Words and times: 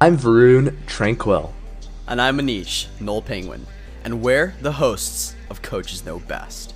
I'm 0.00 0.18
Varun 0.18 0.74
Tranquil. 0.86 1.54
And 2.08 2.20
I'm 2.20 2.38
Anish, 2.38 2.88
Noel 3.00 3.22
Penguin. 3.22 3.64
And 4.02 4.22
we're 4.22 4.54
the 4.60 4.72
hosts 4.72 5.36
of 5.48 5.62
Coaches 5.62 6.04
Know 6.04 6.18
Best. 6.18 6.74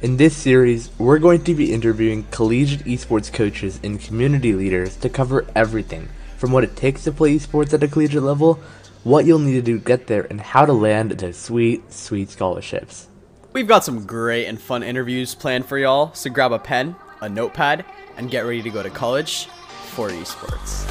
In 0.00 0.16
this 0.16 0.34
series, 0.34 0.90
we're 0.98 1.18
going 1.18 1.44
to 1.44 1.54
be 1.54 1.74
interviewing 1.74 2.26
collegiate 2.30 2.86
esports 2.86 3.30
coaches 3.30 3.78
and 3.84 4.00
community 4.00 4.54
leaders 4.54 4.96
to 4.96 5.10
cover 5.10 5.46
everything 5.54 6.08
from 6.38 6.50
what 6.50 6.64
it 6.64 6.76
takes 6.76 7.04
to 7.04 7.12
play 7.12 7.36
esports 7.36 7.74
at 7.74 7.82
a 7.82 7.88
collegiate 7.88 8.22
level, 8.22 8.54
what 9.04 9.26
you'll 9.26 9.38
need 9.38 9.52
to 9.52 9.62
do 9.62 9.78
to 9.78 9.84
get 9.84 10.06
there, 10.06 10.26
and 10.30 10.40
how 10.40 10.64
to 10.64 10.72
land 10.72 11.10
those 11.10 11.36
sweet, 11.36 11.92
sweet 11.92 12.30
scholarships. 12.30 13.08
We've 13.52 13.68
got 13.68 13.84
some 13.84 14.06
great 14.06 14.46
and 14.46 14.58
fun 14.58 14.82
interviews 14.82 15.34
planned 15.34 15.66
for 15.66 15.76
y'all, 15.76 16.14
so 16.14 16.30
grab 16.30 16.52
a 16.52 16.58
pen, 16.58 16.96
a 17.20 17.28
notepad, 17.28 17.84
and 18.16 18.30
get 18.30 18.46
ready 18.46 18.62
to 18.62 18.70
go 18.70 18.82
to 18.82 18.90
college 18.90 19.44
for 19.90 20.08
esports. 20.08 20.90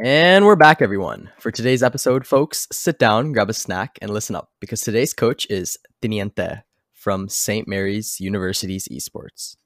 And 0.00 0.46
we're 0.46 0.54
back, 0.54 0.80
everyone. 0.80 1.32
For 1.40 1.50
today's 1.50 1.82
episode, 1.82 2.24
folks, 2.24 2.68
sit 2.70 3.00
down, 3.00 3.32
grab 3.32 3.50
a 3.50 3.52
snack, 3.52 3.98
and 4.00 4.12
listen 4.12 4.36
up 4.36 4.52
because 4.60 4.80
today's 4.80 5.12
coach 5.12 5.44
is 5.50 5.76
Tiniente 6.00 6.62
from 6.92 7.28
St. 7.28 7.66
Mary's 7.66 8.20
University's 8.20 8.86
Esports. 8.86 9.56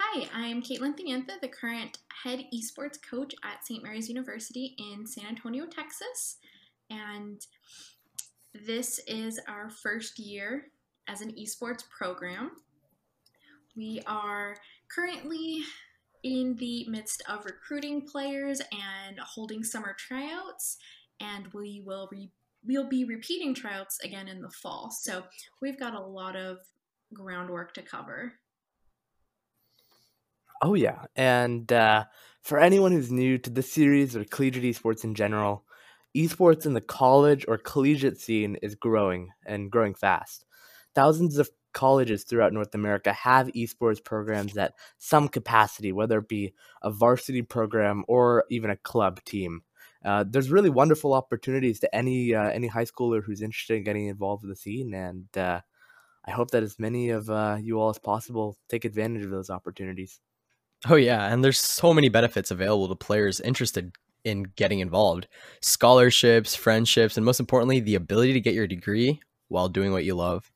Hi, 0.00 0.26
I'm 0.34 0.60
Caitlin 0.60 0.98
Tiniente, 0.98 1.40
the 1.40 1.46
current 1.46 1.98
head 2.24 2.40
esports 2.52 2.98
coach 3.00 3.36
at 3.44 3.64
St. 3.64 3.84
Mary's 3.84 4.08
University 4.08 4.74
in 4.76 5.06
San 5.06 5.26
Antonio, 5.26 5.66
Texas. 5.66 6.38
And 6.90 7.40
this 8.52 8.98
is 9.06 9.38
our 9.46 9.70
first 9.70 10.18
year 10.18 10.72
as 11.06 11.20
an 11.20 11.36
esports 11.36 11.84
program. 11.88 12.50
We 13.76 14.02
are 14.08 14.56
currently 14.92 15.62
in 16.22 16.56
the 16.56 16.86
midst 16.88 17.22
of 17.28 17.44
recruiting 17.44 18.06
players 18.06 18.60
and 18.72 19.18
holding 19.18 19.62
summer 19.64 19.94
tryouts, 19.98 20.76
and 21.20 21.48
we 21.52 21.82
will 21.84 22.08
re- 22.10 22.30
we'll 22.64 22.88
be 22.88 23.04
repeating 23.04 23.54
tryouts 23.54 23.98
again 24.02 24.28
in 24.28 24.40
the 24.40 24.50
fall. 24.50 24.90
So 24.90 25.24
we've 25.62 25.78
got 25.78 25.94
a 25.94 26.00
lot 26.00 26.36
of 26.36 26.58
groundwork 27.14 27.74
to 27.74 27.82
cover. 27.82 28.34
Oh 30.60 30.74
yeah, 30.74 31.04
and 31.14 31.72
uh, 31.72 32.04
for 32.42 32.58
anyone 32.58 32.90
who's 32.90 33.12
new 33.12 33.38
to 33.38 33.50
the 33.50 33.62
series 33.62 34.16
or 34.16 34.24
collegiate 34.24 34.64
esports 34.64 35.04
in 35.04 35.14
general, 35.14 35.64
esports 36.16 36.66
in 36.66 36.74
the 36.74 36.80
college 36.80 37.44
or 37.46 37.58
collegiate 37.58 38.20
scene 38.20 38.56
is 38.62 38.74
growing 38.74 39.30
and 39.46 39.70
growing 39.70 39.94
fast. 39.94 40.44
Thousands 40.94 41.38
of 41.38 41.48
colleges 41.78 42.24
throughout 42.24 42.52
North 42.52 42.74
America 42.74 43.12
have 43.12 43.46
esports 43.54 44.02
programs 44.02 44.56
at 44.58 44.74
some 44.98 45.28
capacity, 45.28 45.92
whether 45.92 46.18
it 46.18 46.26
be 46.26 46.52
a 46.82 46.90
varsity 46.90 47.40
program 47.40 48.04
or 48.08 48.44
even 48.50 48.68
a 48.68 48.76
club 48.76 49.22
team. 49.24 49.62
Uh, 50.04 50.24
there's 50.28 50.50
really 50.50 50.70
wonderful 50.70 51.14
opportunities 51.14 51.78
to 51.78 51.94
any 51.94 52.34
uh, 52.34 52.50
any 52.50 52.66
high 52.66 52.84
schooler 52.84 53.22
who's 53.22 53.42
interested 53.42 53.76
in 53.76 53.84
getting 53.84 54.06
involved 54.06 54.42
with 54.42 54.50
the 54.50 54.60
scene, 54.60 54.92
and 54.92 55.26
uh, 55.36 55.60
I 56.24 56.32
hope 56.32 56.50
that 56.50 56.64
as 56.64 56.80
many 56.80 57.10
of 57.10 57.30
uh, 57.30 57.58
you 57.60 57.78
all 57.80 57.90
as 57.90 57.98
possible 58.00 58.56
take 58.68 58.84
advantage 58.84 59.22
of 59.24 59.30
those 59.30 59.48
opportunities. 59.48 60.18
Oh 60.88 60.96
yeah, 60.96 61.32
and 61.32 61.44
there's 61.44 61.60
so 61.60 61.94
many 61.94 62.08
benefits 62.08 62.50
available 62.50 62.88
to 62.88 62.96
players 62.96 63.38
interested 63.38 63.92
in 64.24 64.44
getting 64.56 64.80
involved: 64.80 65.28
scholarships, 65.62 66.56
friendships, 66.56 67.16
and 67.16 67.24
most 67.24 67.38
importantly, 67.38 67.78
the 67.78 67.94
ability 67.94 68.32
to 68.32 68.40
get 68.40 68.54
your 68.54 68.66
degree 68.66 69.20
while 69.46 69.68
doing 69.68 69.92
what 69.92 70.04
you 70.04 70.16
love. 70.16 70.50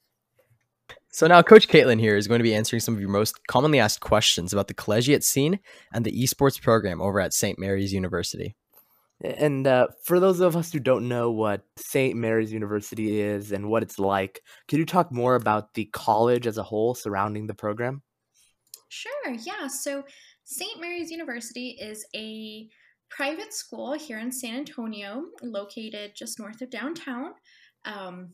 So 1.14 1.26
now 1.26 1.42
Coach 1.42 1.68
Caitlin 1.68 2.00
here 2.00 2.16
is 2.16 2.26
going 2.26 2.38
to 2.38 2.42
be 2.42 2.54
answering 2.54 2.80
some 2.80 2.94
of 2.94 3.00
your 3.00 3.10
most 3.10 3.46
commonly 3.46 3.78
asked 3.78 4.00
questions 4.00 4.54
about 4.54 4.66
the 4.66 4.74
collegiate 4.74 5.22
scene 5.22 5.60
and 5.92 6.06
the 6.06 6.12
esports 6.12 6.60
program 6.60 7.02
over 7.02 7.20
at 7.20 7.34
St. 7.34 7.58
Mary's 7.58 7.92
University. 7.92 8.56
And 9.22 9.66
uh, 9.66 9.88
for 10.04 10.18
those 10.18 10.40
of 10.40 10.56
us 10.56 10.72
who 10.72 10.80
don't 10.80 11.08
know 11.08 11.30
what 11.30 11.66
St. 11.76 12.16
Mary's 12.16 12.50
University 12.50 13.20
is 13.20 13.52
and 13.52 13.68
what 13.68 13.82
it's 13.82 13.98
like, 13.98 14.40
could 14.68 14.78
you 14.78 14.86
talk 14.86 15.12
more 15.12 15.34
about 15.34 15.74
the 15.74 15.84
college 15.92 16.46
as 16.46 16.56
a 16.56 16.62
whole 16.62 16.94
surrounding 16.94 17.46
the 17.46 17.54
program? 17.54 18.02
Sure, 18.88 19.36
yeah. 19.44 19.68
So 19.68 20.04
St. 20.44 20.80
Mary's 20.80 21.10
University 21.10 21.76
is 21.78 22.06
a 22.16 22.68
private 23.10 23.52
school 23.52 23.92
here 23.92 24.18
in 24.18 24.32
San 24.32 24.56
Antonio, 24.56 25.24
located 25.42 26.12
just 26.16 26.40
north 26.40 26.62
of 26.62 26.70
downtown. 26.70 27.34
Um, 27.84 28.30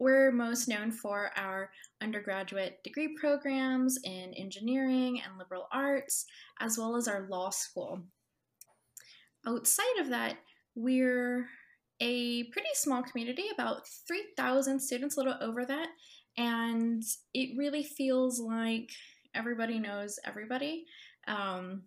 we're 0.00 0.32
most 0.32 0.66
known 0.66 0.90
for 0.90 1.30
our 1.36 1.70
undergraduate 2.00 2.82
degree 2.82 3.14
programs 3.20 3.98
in 4.02 4.32
engineering 4.34 5.20
and 5.20 5.38
liberal 5.38 5.68
arts, 5.70 6.24
as 6.58 6.78
well 6.78 6.96
as 6.96 7.06
our 7.06 7.28
law 7.28 7.50
school. 7.50 8.00
Outside 9.46 9.98
of 10.00 10.08
that, 10.08 10.38
we're 10.74 11.46
a 12.00 12.44
pretty 12.44 12.68
small 12.72 13.02
community, 13.02 13.44
about 13.52 13.86
3,000 14.08 14.80
students, 14.80 15.16
a 15.16 15.20
little 15.20 15.36
over 15.42 15.66
that, 15.66 15.88
and 16.38 17.02
it 17.34 17.56
really 17.58 17.82
feels 17.82 18.40
like 18.40 18.90
everybody 19.34 19.78
knows 19.78 20.18
everybody. 20.24 20.86
Um, 21.28 21.82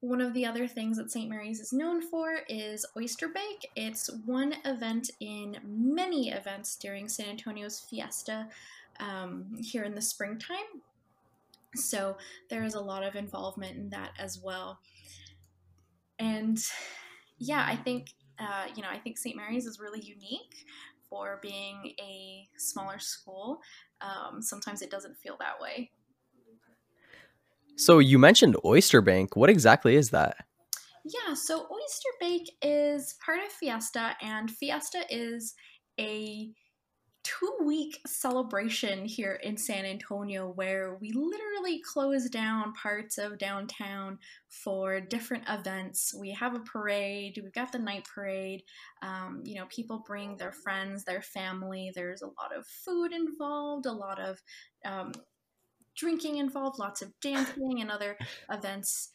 one 0.00 0.20
of 0.20 0.34
the 0.34 0.44
other 0.44 0.68
things 0.68 0.98
that 0.98 1.10
St. 1.10 1.28
Mary's 1.28 1.60
is 1.60 1.72
known 1.72 2.02
for 2.02 2.40
is 2.48 2.84
Oyster 2.96 3.28
Bake. 3.28 3.70
It's 3.76 4.10
one 4.26 4.54
event 4.64 5.10
in 5.20 5.56
many 5.64 6.30
events 6.30 6.76
during 6.76 7.08
San 7.08 7.26
Antonio's 7.26 7.80
fiesta 7.80 8.48
um, 9.00 9.56
here 9.58 9.84
in 9.84 9.94
the 9.94 10.02
springtime. 10.02 10.82
So 11.74 12.16
there 12.50 12.64
is 12.64 12.74
a 12.74 12.80
lot 12.80 13.02
of 13.02 13.16
involvement 13.16 13.76
in 13.76 13.90
that 13.90 14.10
as 14.18 14.40
well. 14.42 14.78
And 16.18 16.58
yeah, 17.38 17.64
I 17.66 17.76
think 17.76 18.10
uh, 18.38 18.66
you 18.74 18.82
know 18.82 18.88
I 18.90 18.98
think 18.98 19.18
St. 19.18 19.36
Mary's 19.36 19.66
is 19.66 19.80
really 19.80 20.00
unique 20.00 20.66
for 21.08 21.38
being 21.42 21.94
a 22.00 22.48
smaller 22.56 22.98
school. 22.98 23.60
Um, 24.00 24.42
sometimes 24.42 24.82
it 24.82 24.90
doesn't 24.90 25.16
feel 25.18 25.36
that 25.40 25.60
way. 25.60 25.90
So 27.76 27.98
you 27.98 28.18
mentioned 28.18 28.56
Oyster 28.64 29.00
Bake. 29.00 29.36
What 29.36 29.50
exactly 29.50 29.96
is 29.96 30.10
that? 30.10 30.36
Yeah, 31.04 31.34
so 31.34 31.66
Oyster 31.70 32.08
Bake 32.18 32.50
is 32.62 33.14
part 33.24 33.38
of 33.38 33.52
Fiesta, 33.52 34.16
and 34.20 34.50
Fiesta 34.50 35.04
is 35.08 35.54
a 36.00 36.50
two 37.22 37.56
week 37.64 37.98
celebration 38.06 39.04
here 39.04 39.40
in 39.42 39.56
San 39.56 39.84
Antonio 39.84 40.52
where 40.52 40.96
we 41.00 41.10
literally 41.10 41.82
close 41.82 42.30
down 42.30 42.72
parts 42.72 43.18
of 43.18 43.36
downtown 43.38 44.18
for 44.48 45.00
different 45.00 45.42
events. 45.48 46.14
We 46.16 46.30
have 46.30 46.54
a 46.54 46.60
parade, 46.60 47.38
we've 47.42 47.52
got 47.52 47.72
the 47.72 47.80
night 47.80 48.06
parade. 48.12 48.62
Um, 49.02 49.42
you 49.44 49.56
know, 49.56 49.66
people 49.68 50.04
bring 50.06 50.36
their 50.36 50.52
friends, 50.52 51.02
their 51.02 51.22
family. 51.22 51.90
There's 51.94 52.22
a 52.22 52.26
lot 52.26 52.56
of 52.56 52.64
food 52.64 53.12
involved, 53.12 53.86
a 53.86 53.92
lot 53.92 54.20
of 54.20 54.40
um, 54.84 55.10
drinking 55.96 56.36
involved, 56.36 56.78
lots 56.78 57.02
of 57.02 57.12
dancing 57.20 57.80
and 57.80 57.90
other 57.90 58.16
events. 58.50 59.10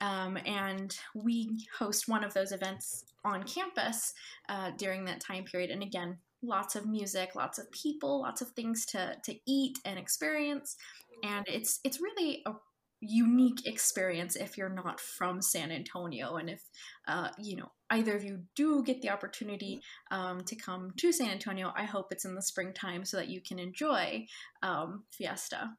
Um, 0.00 0.38
and 0.46 0.96
we 1.14 1.66
host 1.78 2.08
one 2.08 2.24
of 2.24 2.32
those 2.32 2.52
events 2.52 3.04
on 3.24 3.42
campus 3.42 4.12
uh, 4.48 4.70
during 4.78 5.04
that 5.04 5.20
time 5.20 5.44
period. 5.44 5.70
And 5.70 5.82
again, 5.82 6.18
lots 6.42 6.74
of 6.74 6.86
music, 6.86 7.34
lots 7.34 7.58
of 7.58 7.70
people, 7.70 8.22
lots 8.22 8.40
of 8.40 8.50
things 8.50 8.86
to 8.86 9.16
to 9.24 9.34
eat 9.46 9.78
and 9.84 9.98
experience. 9.98 10.76
And 11.22 11.44
it's 11.48 11.80
it's 11.84 12.00
really 12.00 12.42
a 12.46 12.52
unique 13.00 13.66
experience 13.66 14.36
if 14.36 14.58
you're 14.58 14.68
not 14.68 15.00
from 15.00 15.40
San 15.40 15.72
Antonio 15.72 16.36
and 16.36 16.50
if 16.50 16.62
uh, 17.08 17.30
you 17.38 17.56
know 17.56 17.70
either 17.90 18.14
of 18.14 18.22
you 18.22 18.40
do 18.54 18.82
get 18.84 19.00
the 19.00 19.08
opportunity 19.08 19.80
um, 20.10 20.42
to 20.42 20.54
come 20.54 20.90
to 20.98 21.10
San 21.10 21.30
Antonio 21.30 21.72
I 21.74 21.84
hope 21.84 22.08
it's 22.10 22.26
in 22.26 22.34
the 22.34 22.42
springtime 22.42 23.06
so 23.06 23.16
that 23.16 23.28
you 23.28 23.40
can 23.40 23.58
enjoy 23.58 24.26
um, 24.62 25.04
Fiesta 25.10 25.70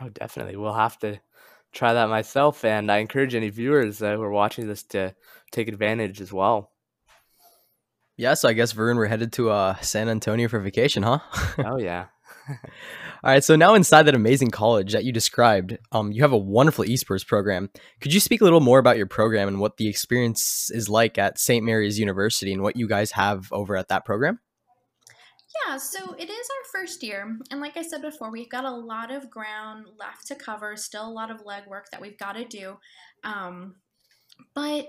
Oh, 0.00 0.08
definitely. 0.08 0.56
We'll 0.56 0.74
have 0.74 0.98
to 0.98 1.20
try 1.72 1.94
that 1.94 2.08
myself, 2.08 2.64
and 2.64 2.90
I 2.90 2.98
encourage 2.98 3.34
any 3.34 3.48
viewers 3.48 4.02
uh, 4.02 4.16
who 4.16 4.22
are 4.22 4.30
watching 4.30 4.66
this 4.66 4.82
to 4.84 5.14
take 5.52 5.68
advantage 5.68 6.20
as 6.20 6.32
well. 6.32 6.72
Yeah, 8.16 8.34
so 8.34 8.48
I 8.48 8.52
guess 8.52 8.74
Varun, 8.74 8.96
we're 8.96 9.06
headed 9.06 9.32
to 9.34 9.50
uh, 9.50 9.76
San 9.76 10.08
Antonio 10.08 10.48
for 10.48 10.60
vacation, 10.60 11.02
huh? 11.02 11.20
oh 11.64 11.78
yeah. 11.78 12.06
All 13.22 13.30
right, 13.30 13.44
so 13.44 13.56
now 13.56 13.74
inside 13.74 14.04
that 14.04 14.14
amazing 14.14 14.50
college 14.50 14.92
that 14.92 15.04
you 15.04 15.12
described, 15.12 15.78
um, 15.92 16.10
you 16.12 16.22
have 16.22 16.32
a 16.32 16.38
wonderful 16.38 16.84
esports 16.84 17.26
program. 17.26 17.70
Could 18.00 18.12
you 18.12 18.20
speak 18.20 18.40
a 18.40 18.44
little 18.44 18.60
more 18.60 18.78
about 18.78 18.96
your 18.96 19.06
program 19.06 19.48
and 19.48 19.60
what 19.60 19.76
the 19.76 19.88
experience 19.88 20.70
is 20.72 20.88
like 20.88 21.18
at 21.18 21.38
St. 21.38 21.64
Mary's 21.64 21.98
University 21.98 22.52
and 22.52 22.62
what 22.62 22.76
you 22.76 22.88
guys 22.88 23.12
have 23.12 23.48
over 23.52 23.76
at 23.76 23.88
that 23.88 24.04
program? 24.04 24.40
Yeah, 25.66 25.76
so 25.78 26.14
it 26.14 26.30
is 26.30 26.48
our 26.48 26.80
first 26.80 27.02
year. 27.02 27.36
And 27.50 27.60
like 27.60 27.76
I 27.76 27.82
said 27.82 28.02
before, 28.02 28.30
we've 28.30 28.48
got 28.48 28.64
a 28.64 28.70
lot 28.70 29.10
of 29.10 29.30
ground 29.30 29.86
left 29.98 30.26
to 30.28 30.34
cover, 30.34 30.76
still 30.76 31.06
a 31.06 31.10
lot 31.10 31.30
of 31.30 31.44
legwork 31.44 31.90
that 31.90 32.00
we've 32.00 32.18
got 32.18 32.32
to 32.32 32.44
do. 32.44 32.76
Um, 33.24 33.74
but 34.54 34.88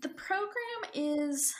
the 0.00 0.08
program 0.08 0.90
is, 0.92 1.54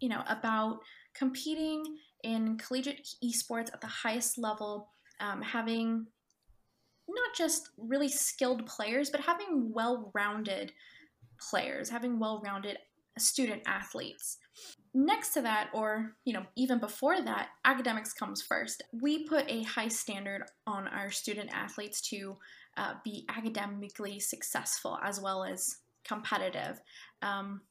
you 0.00 0.08
know, 0.08 0.22
about 0.28 0.80
competing 1.14 1.82
in 2.22 2.56
collegiate 2.58 3.08
esports 3.22 3.72
at 3.72 3.80
the 3.80 3.86
highest 3.86 4.38
level, 4.38 4.90
um, 5.20 5.42
having 5.42 6.06
not 7.08 7.36
just 7.36 7.70
really 7.76 8.08
skilled 8.08 8.66
players, 8.66 9.10
but 9.10 9.20
having 9.20 9.72
well 9.72 10.10
rounded 10.14 10.72
players, 11.50 11.90
having 11.90 12.18
well 12.18 12.40
rounded 12.44 12.78
student 13.18 13.62
athletes. 13.66 14.38
Next 14.92 15.34
to 15.34 15.42
that, 15.42 15.70
or 15.72 16.12
you 16.24 16.32
know, 16.32 16.44
even 16.56 16.78
before 16.78 17.20
that, 17.20 17.48
academics 17.64 18.12
comes 18.12 18.42
first. 18.42 18.82
We 18.92 19.26
put 19.26 19.50
a 19.50 19.62
high 19.64 19.88
standard 19.88 20.44
on 20.66 20.88
our 20.88 21.10
student 21.10 21.50
athletes 21.52 22.00
to 22.10 22.36
uh, 22.76 22.94
be 23.04 23.24
academically 23.28 24.20
successful 24.20 24.98
as 25.02 25.20
well 25.20 25.44
as 25.44 25.78
competitive. 26.04 26.80
Um, 27.22 27.62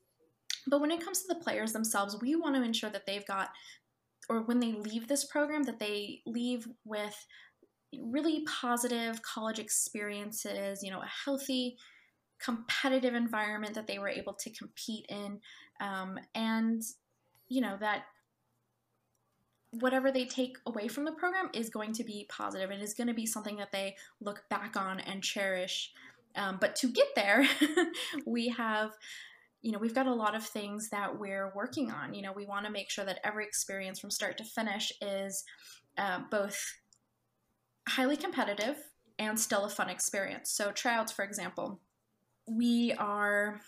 but 0.67 0.81
when 0.81 0.91
it 0.91 1.03
comes 1.03 1.21
to 1.21 1.27
the 1.29 1.39
players 1.41 1.73
themselves, 1.73 2.17
we 2.21 2.35
want 2.35 2.55
to 2.55 2.63
ensure 2.63 2.89
that 2.89 3.05
they've 3.05 3.25
got, 3.25 3.49
or 4.29 4.41
when 4.41 4.59
they 4.59 4.73
leave 4.73 5.07
this 5.07 5.25
program, 5.25 5.63
that 5.63 5.79
they 5.79 6.21
leave 6.25 6.67
with 6.85 7.15
really 8.01 8.45
positive 8.45 9.21
college 9.21 9.59
experiences, 9.59 10.81
you 10.81 10.91
know, 10.91 11.01
a 11.01 11.11
healthy, 11.25 11.77
competitive 12.43 13.13
environment 13.13 13.73
that 13.75 13.87
they 13.87 13.99
were 13.99 14.09
able 14.09 14.33
to 14.33 14.49
compete 14.49 15.05
in. 15.09 15.39
Um, 15.79 16.19
and, 16.35 16.81
you 17.47 17.61
know, 17.61 17.77
that 17.79 18.03
whatever 19.79 20.11
they 20.11 20.25
take 20.25 20.57
away 20.67 20.87
from 20.87 21.05
the 21.05 21.11
program 21.11 21.49
is 21.53 21.69
going 21.69 21.93
to 21.93 22.03
be 22.03 22.27
positive 22.29 22.69
and 22.69 22.81
is 22.81 22.93
going 22.93 23.07
to 23.07 23.13
be 23.13 23.25
something 23.25 23.57
that 23.57 23.71
they 23.71 23.95
look 24.21 24.43
back 24.49 24.75
on 24.75 24.99
and 24.99 25.23
cherish. 25.23 25.91
Um, 26.35 26.57
but 26.59 26.75
to 26.77 26.87
get 26.87 27.07
there, 27.15 27.47
we 28.25 28.49
have, 28.49 28.91
you 29.61 29.71
know, 29.71 29.79
we've 29.79 29.95
got 29.95 30.07
a 30.07 30.13
lot 30.13 30.35
of 30.35 30.45
things 30.45 30.89
that 30.89 31.19
we're 31.19 31.51
working 31.55 31.91
on. 31.91 32.13
You 32.13 32.21
know, 32.21 32.33
we 32.33 32.45
want 32.45 32.65
to 32.65 32.71
make 32.71 32.89
sure 32.89 33.05
that 33.05 33.19
every 33.23 33.45
experience 33.45 33.99
from 33.99 34.11
start 34.11 34.37
to 34.37 34.43
finish 34.43 34.91
is 35.01 35.43
uh, 35.97 36.19
both 36.29 36.59
highly 37.87 38.17
competitive 38.17 38.77
and 39.17 39.39
still 39.39 39.65
a 39.65 39.69
fun 39.69 39.89
experience. 39.89 40.51
So, 40.51 40.71
tryouts, 40.71 41.11
for 41.11 41.23
example, 41.23 41.79
we 42.47 42.93
are 42.93 43.59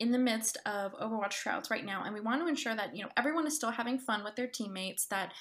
in 0.00 0.10
the 0.10 0.18
midst 0.18 0.58
of 0.66 0.92
Overwatch 0.98 1.30
tryouts 1.30 1.70
right 1.70 1.84
now, 1.84 2.02
and 2.04 2.14
we 2.14 2.20
want 2.20 2.40
to 2.40 2.48
ensure 2.48 2.74
that 2.74 2.96
you 2.96 3.02
know 3.02 3.10
everyone 3.16 3.46
is 3.46 3.56
still 3.56 3.70
having 3.70 3.98
fun 3.98 4.24
with 4.24 4.36
their 4.36 4.46
teammates, 4.46 5.06
that 5.06 5.32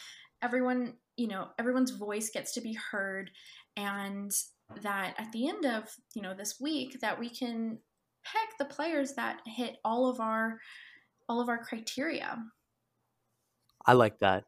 everyone 0.42 0.94
you 1.18 1.28
know 1.28 1.48
everyone's 1.60 1.92
voice 1.92 2.30
gets 2.30 2.54
to 2.54 2.62
be 2.62 2.78
heard, 2.92 3.31
and 3.78 4.31
that 4.81 5.16
at 5.18 5.31
the 5.31 5.48
end 5.50 5.66
of 5.66 5.90
you 6.16 6.22
know 6.22 6.34
this 6.34 6.60
week 6.60 7.00
that 7.01 7.19
we 7.19 7.30
can 7.30 7.78
pick 8.24 8.57
the 8.57 8.74
players 8.74 9.13
that 9.13 9.42
hit 9.45 9.78
all 9.84 10.10
of 10.10 10.19
our 10.19 10.60
all 11.28 11.42
of 11.42 11.50
our 11.50 11.63
criteria. 11.63 12.38
I 13.86 13.94
like 13.94 14.19
that. 14.19 14.45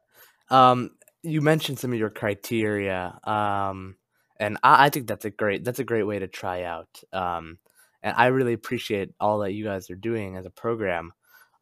Um, 0.50 0.90
you 1.22 1.42
mentioned 1.42 1.78
some 1.78 1.92
of 1.92 1.98
your 1.98 2.10
criteria, 2.10 3.18
um, 3.24 3.96
and 4.38 4.58
I, 4.62 4.86
I, 4.86 4.90
think 4.90 5.08
that's 5.08 5.24
a 5.24 5.30
great 5.30 5.64
that's 5.64 5.78
a 5.78 5.84
great 5.84 6.04
way 6.04 6.18
to 6.18 6.28
try 6.28 6.62
out. 6.62 6.88
Um, 7.12 7.58
and 8.06 8.14
I 8.16 8.26
really 8.26 8.52
appreciate 8.52 9.10
all 9.18 9.40
that 9.40 9.52
you 9.52 9.64
guys 9.64 9.90
are 9.90 9.96
doing 9.96 10.36
as 10.36 10.46
a 10.46 10.50
program 10.50 11.12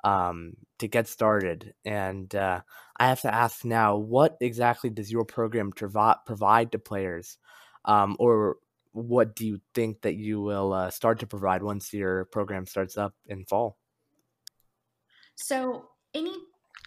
um, 0.04 0.52
to 0.78 0.86
get 0.86 1.08
started. 1.08 1.72
And 1.86 2.32
uh, 2.34 2.60
I 2.98 3.06
have 3.06 3.22
to 3.22 3.34
ask 3.34 3.64
now, 3.64 3.96
what 3.96 4.36
exactly 4.42 4.90
does 4.90 5.10
your 5.10 5.24
program 5.24 5.72
provi- 5.72 6.20
provide 6.26 6.70
to 6.72 6.78
players, 6.78 7.38
um, 7.86 8.16
or 8.18 8.56
what 8.92 9.34
do 9.34 9.46
you 9.46 9.58
think 9.74 10.02
that 10.02 10.16
you 10.16 10.42
will 10.42 10.74
uh, 10.74 10.90
start 10.90 11.20
to 11.20 11.26
provide 11.26 11.62
once 11.62 11.94
your 11.94 12.26
program 12.26 12.66
starts 12.66 12.98
up 12.98 13.14
in 13.26 13.46
fall? 13.46 13.78
So 15.36 15.88
any 16.12 16.34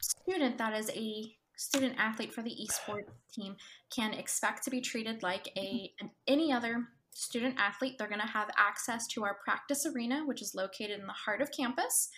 student 0.01 0.60
that 0.60 0.77
is 0.77 0.92
a 0.92 1.33
student 1.56 1.95
athlete 1.98 2.31
for 2.31 2.44
the 2.44 2.51
esports 2.51 3.10
team 3.33 3.56
can 3.89 4.13
expect 4.13 4.63
to 4.65 4.69
be 4.69 4.81
treated 4.81 5.24
like 5.24 5.50
a 5.57 5.92
any 6.27 6.53
other 6.53 6.89
student 7.18 7.56
athlete. 7.58 7.96
They're 7.98 8.08
going 8.08 8.22
to 8.22 8.28
have 8.28 8.50
access 8.58 9.08
to 9.08 9.24
our 9.24 9.38
practice 9.44 9.88
arena, 9.88 10.24
which 10.25 10.42
is 10.42 10.54
located 10.54 11.00
in 11.00 11.08
the 11.08 11.14
heart 11.14 11.42
of 11.42 11.52
campus. 11.52 12.10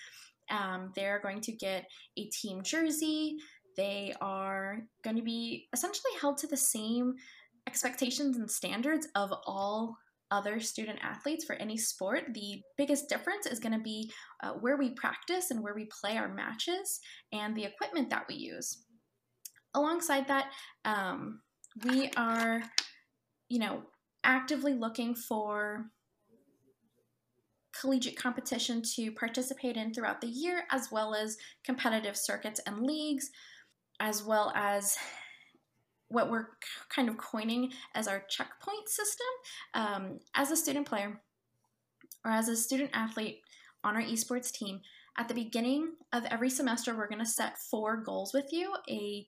Um, 0.51 0.91
they're 0.95 1.21
going 1.21 1.41
to 1.41 1.53
get 1.53 1.85
a 2.17 2.25
team 2.25 2.63
jersey. 2.63 3.37
They 3.77 4.13
are 4.19 4.79
going 5.03 5.15
to 5.15 5.21
be 5.21 5.67
essentially 5.73 6.11
held 6.19 6.37
to 6.39 6.47
the 6.47 6.57
same 6.57 7.13
expectations 7.65 8.35
and 8.37 8.51
standards 8.51 9.07
of 9.15 9.31
all 9.45 9.95
other 10.31 10.59
student 10.59 10.99
athletes 11.01 11.45
for 11.45 11.55
any 11.55 11.77
sport. 11.77 12.33
The 12.33 12.61
biggest 12.77 13.07
difference 13.07 13.45
is 13.45 13.59
going 13.59 13.73
to 13.73 13.83
be 13.83 14.11
uh, 14.43 14.51
where 14.51 14.77
we 14.77 14.89
practice 14.91 15.49
and 15.49 15.63
where 15.63 15.73
we 15.73 15.87
play 16.01 16.17
our 16.17 16.27
matches 16.27 16.99
and 17.31 17.55
the 17.55 17.63
equipment 17.63 18.09
that 18.09 18.25
we 18.27 18.35
use. 18.35 18.83
Alongside 19.73 20.27
that, 20.27 20.47
um, 20.83 21.41
we 21.85 22.11
are, 22.17 22.61
you 23.47 23.59
know, 23.59 23.83
actively 24.23 24.73
looking 24.73 25.15
for 25.15 25.85
collegiate 27.79 28.17
competition 28.17 28.81
to 28.95 29.11
participate 29.11 29.77
in 29.77 29.93
throughout 29.93 30.21
the 30.21 30.27
year, 30.27 30.63
as 30.71 30.89
well 30.91 31.15
as 31.15 31.37
competitive 31.63 32.17
circuits 32.17 32.59
and 32.65 32.85
leagues, 32.85 33.29
as 33.99 34.23
well 34.23 34.51
as 34.55 34.97
what 36.09 36.29
we're 36.29 36.47
kind 36.93 37.07
of 37.07 37.17
coining 37.17 37.71
as 37.95 38.07
our 38.07 38.23
checkpoint 38.29 38.89
system. 38.89 39.27
Um, 39.73 40.19
as 40.35 40.51
a 40.51 40.57
student 40.57 40.87
player 40.87 41.21
or 42.25 42.31
as 42.31 42.49
a 42.49 42.55
student 42.55 42.89
athlete 42.93 43.41
on 43.83 43.95
our 43.95 44.01
esports 44.01 44.51
team, 44.51 44.81
at 45.17 45.27
the 45.27 45.33
beginning 45.33 45.93
of 46.13 46.25
every 46.25 46.49
semester, 46.49 46.95
we're 46.95 47.07
going 47.07 47.19
to 47.19 47.25
set 47.25 47.57
four 47.57 47.97
goals 47.97 48.33
with 48.33 48.51
you 48.51 48.73
a 48.89 49.25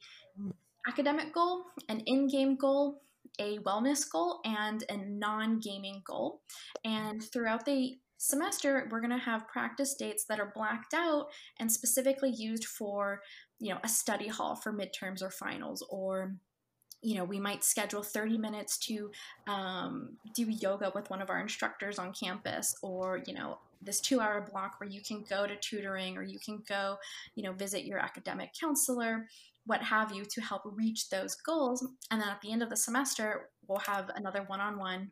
academic 0.88 1.34
goal, 1.34 1.66
an 1.90 2.02
in-game 2.06 2.56
goal, 2.56 3.02
a 3.40 3.58
wellness 3.60 4.10
goal, 4.10 4.40
and 4.46 4.84
a 4.90 4.98
non-gaming 4.98 6.02
goal. 6.06 6.42
And 6.84 7.24
throughout 7.24 7.66
the 7.66 7.98
semester, 8.18 8.88
we're 8.92 9.02
going 9.02 9.12
to 9.12 9.18
have 9.18 9.48
practice 9.48 9.96
dates 9.96 10.26
that 10.26 10.40
are 10.40 10.52
blacked 10.54 10.94
out 10.94 11.28
and 11.60 11.72
specifically 11.72 12.30
used 12.30 12.66
for, 12.66 13.22
you 13.60 13.74
know, 13.74 13.80
a 13.84 13.88
study 13.88 14.28
hall 14.28 14.56
for 14.56 14.72
midterms 14.72 15.22
or 15.22 15.32
finals. 15.32 15.84
Or 15.90 16.36
you 17.04 17.16
know, 17.16 17.24
we 17.24 17.40
might 17.40 17.64
schedule 17.64 18.04
30 18.04 18.38
minutes 18.38 18.78
to 18.78 19.10
um, 19.48 20.18
do 20.36 20.48
yoga 20.48 20.92
with 20.94 21.10
one 21.10 21.22
of 21.22 21.30
our 21.30 21.40
instructors 21.40 21.98
on 21.98 22.14
campus, 22.14 22.76
or, 22.84 23.22
you 23.26 23.34
know, 23.34 23.58
this 23.82 24.00
two 24.00 24.20
hour 24.20 24.48
block 24.52 24.80
where 24.80 24.90
you 24.90 25.02
can 25.02 25.24
go 25.28 25.48
to 25.48 25.56
tutoring 25.56 26.18
or 26.18 26.24
you 26.24 26.38
can 26.40 26.62
go, 26.68 26.98
you 27.36 27.44
know, 27.44 27.52
visit 27.54 27.86
your 27.86 27.98
academic 27.98 28.52
counselor 28.60 29.28
what 29.66 29.84
have 29.84 30.14
you, 30.14 30.26
to 30.26 30.42
help 30.42 30.64
reach 30.66 31.10
those 31.10 31.36
goals. 31.36 31.88
And 32.10 32.22
then 32.22 32.30
at 32.30 32.42
the 32.42 32.52
end 32.52 32.64
of 32.64 32.70
the 32.70 32.78
semester, 32.78 33.50
we'll 33.68 33.80
have 33.80 34.10
another 34.16 34.44
one 34.48 34.60
on 34.60 34.78
one 34.78 35.12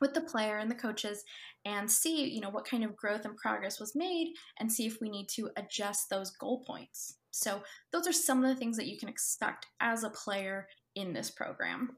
with 0.00 0.14
the 0.14 0.20
player 0.20 0.58
and 0.58 0.70
the 0.70 0.74
coaches 0.76 1.24
and 1.64 1.90
see 1.90 2.24
you 2.24 2.40
know 2.40 2.48
what 2.48 2.64
kind 2.64 2.82
of 2.84 2.96
growth 2.96 3.24
and 3.24 3.36
progress 3.36 3.78
was 3.78 3.94
made 3.94 4.32
and 4.58 4.72
see 4.72 4.86
if 4.86 4.98
we 5.00 5.10
need 5.10 5.28
to 5.28 5.50
adjust 5.56 6.08
those 6.08 6.30
goal 6.30 6.64
points. 6.66 7.16
So 7.30 7.62
those 7.92 8.06
are 8.06 8.12
some 8.12 8.42
of 8.42 8.48
the 8.48 8.56
things 8.56 8.76
that 8.76 8.86
you 8.86 8.98
can 8.98 9.08
expect 9.08 9.66
as 9.80 10.02
a 10.02 10.10
player 10.10 10.68
in 10.94 11.12
this 11.12 11.30
program. 11.30 11.96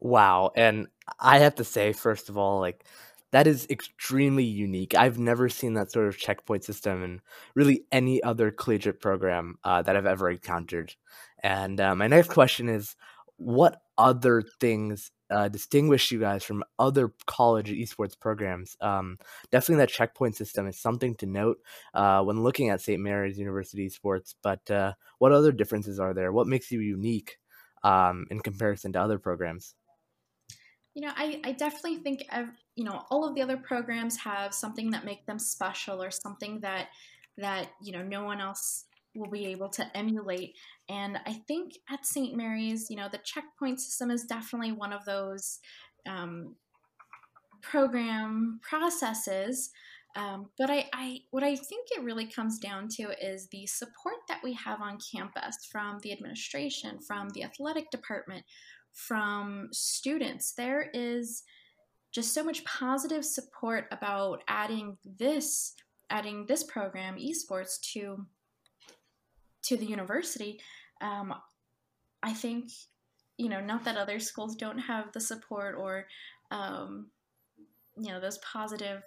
Wow. 0.00 0.52
And 0.56 0.88
i 1.20 1.38
have 1.38 1.54
to 1.54 1.64
say 1.64 1.92
first 1.92 2.28
of 2.28 2.36
all 2.36 2.60
like 2.60 2.84
that 3.32 3.46
is 3.46 3.66
extremely 3.68 4.44
unique. 4.44 4.94
I've 4.94 5.18
never 5.18 5.48
seen 5.48 5.74
that 5.74 5.90
sort 5.90 6.08
of 6.08 6.18
checkpoint 6.18 6.64
system 6.64 7.02
in 7.02 7.20
really 7.54 7.84
any 7.90 8.22
other 8.22 8.50
collegiate 8.50 9.00
program 9.00 9.58
uh, 9.64 9.82
that 9.82 9.96
I've 9.96 10.06
ever 10.06 10.30
encountered. 10.30 10.94
And 11.42 11.80
uh, 11.80 11.94
my 11.94 12.06
next 12.06 12.30
question 12.30 12.68
is 12.68 12.96
what 13.36 13.82
other 13.98 14.42
things 14.60 15.10
uh, 15.30 15.48
distinguish 15.48 16.12
you 16.12 16.20
guys 16.20 16.44
from 16.44 16.64
other 16.78 17.12
college 17.26 17.70
esports 17.70 18.18
programs? 18.18 18.76
Um, 18.80 19.18
definitely 19.50 19.82
that 19.82 19.90
checkpoint 19.90 20.36
system 20.36 20.66
is 20.66 20.78
something 20.78 21.14
to 21.16 21.26
note 21.26 21.58
uh, 21.94 22.22
when 22.22 22.42
looking 22.42 22.70
at 22.70 22.80
St. 22.80 23.00
Mary's 23.00 23.38
University 23.38 23.88
sports. 23.88 24.34
But 24.42 24.70
uh, 24.70 24.92
what 25.18 25.32
other 25.32 25.52
differences 25.52 25.98
are 25.98 26.14
there? 26.14 26.32
What 26.32 26.46
makes 26.46 26.70
you 26.70 26.80
unique 26.80 27.38
um, 27.82 28.26
in 28.30 28.40
comparison 28.40 28.92
to 28.92 29.00
other 29.00 29.18
programs? 29.18 29.74
You 30.94 31.02
know, 31.02 31.12
I, 31.14 31.40
I 31.44 31.52
definitely 31.52 31.96
think, 31.96 32.24
you 32.76 32.84
know, 32.84 33.04
all 33.10 33.26
of 33.26 33.34
the 33.34 33.42
other 33.42 33.56
programs 33.56 34.16
have 34.18 34.54
something 34.54 34.90
that 34.90 35.04
make 35.04 35.26
them 35.26 35.38
special 35.38 36.02
or 36.02 36.10
something 36.10 36.60
that, 36.60 36.88
that, 37.38 37.68
you 37.82 37.92
know, 37.92 38.02
no 38.02 38.22
one 38.22 38.40
else 38.40 38.84
will 39.14 39.30
be 39.30 39.46
able 39.46 39.70
to 39.70 39.96
emulate. 39.96 40.54
And 40.88 41.18
I 41.26 41.32
think 41.48 41.78
at 41.90 42.04
St. 42.06 42.36
Mary's, 42.36 42.90
you 42.90 42.96
know, 42.96 43.08
the 43.10 43.18
checkpoint 43.24 43.80
system 43.80 44.10
is 44.10 44.24
definitely 44.24 44.72
one 44.72 44.92
of 44.92 45.04
those 45.06 45.58
um, 46.06 46.54
program 47.62 48.60
processes 48.62 49.70
Um, 50.16 50.48
but 50.56 50.70
I, 50.70 50.88
I, 50.94 51.18
what 51.30 51.44
I 51.44 51.54
think 51.56 51.88
it 51.90 52.02
really 52.02 52.26
comes 52.26 52.58
down 52.58 52.88
to 52.96 53.12
is 53.22 53.48
the 53.48 53.66
support 53.66 54.16
that 54.28 54.40
we 54.42 54.54
have 54.54 54.80
on 54.80 54.98
campus 55.12 55.66
from 55.70 55.98
the 56.02 56.10
administration, 56.10 56.98
from 57.00 57.28
the 57.30 57.44
athletic 57.44 57.90
department, 57.90 58.44
from 58.94 59.68
students. 59.72 60.54
There 60.54 60.90
is 60.94 61.42
just 62.16 62.32
so 62.32 62.42
much 62.42 62.64
positive 62.64 63.26
support 63.26 63.84
about 63.92 64.42
adding 64.48 64.96
this, 65.18 65.74
adding 66.08 66.46
this 66.46 66.64
program, 66.64 67.18
esports, 67.18 67.78
to 67.92 68.24
to 69.64 69.76
the 69.76 69.84
university. 69.84 70.58
Um, 71.02 71.34
I 72.22 72.32
think, 72.32 72.70
you 73.36 73.50
know, 73.50 73.60
not 73.60 73.84
that 73.84 73.98
other 73.98 74.18
schools 74.18 74.56
don't 74.56 74.78
have 74.78 75.12
the 75.12 75.20
support 75.20 75.74
or, 75.78 76.06
um, 76.50 77.10
you 77.98 78.10
know, 78.10 78.18
those 78.18 78.38
positive 78.38 79.02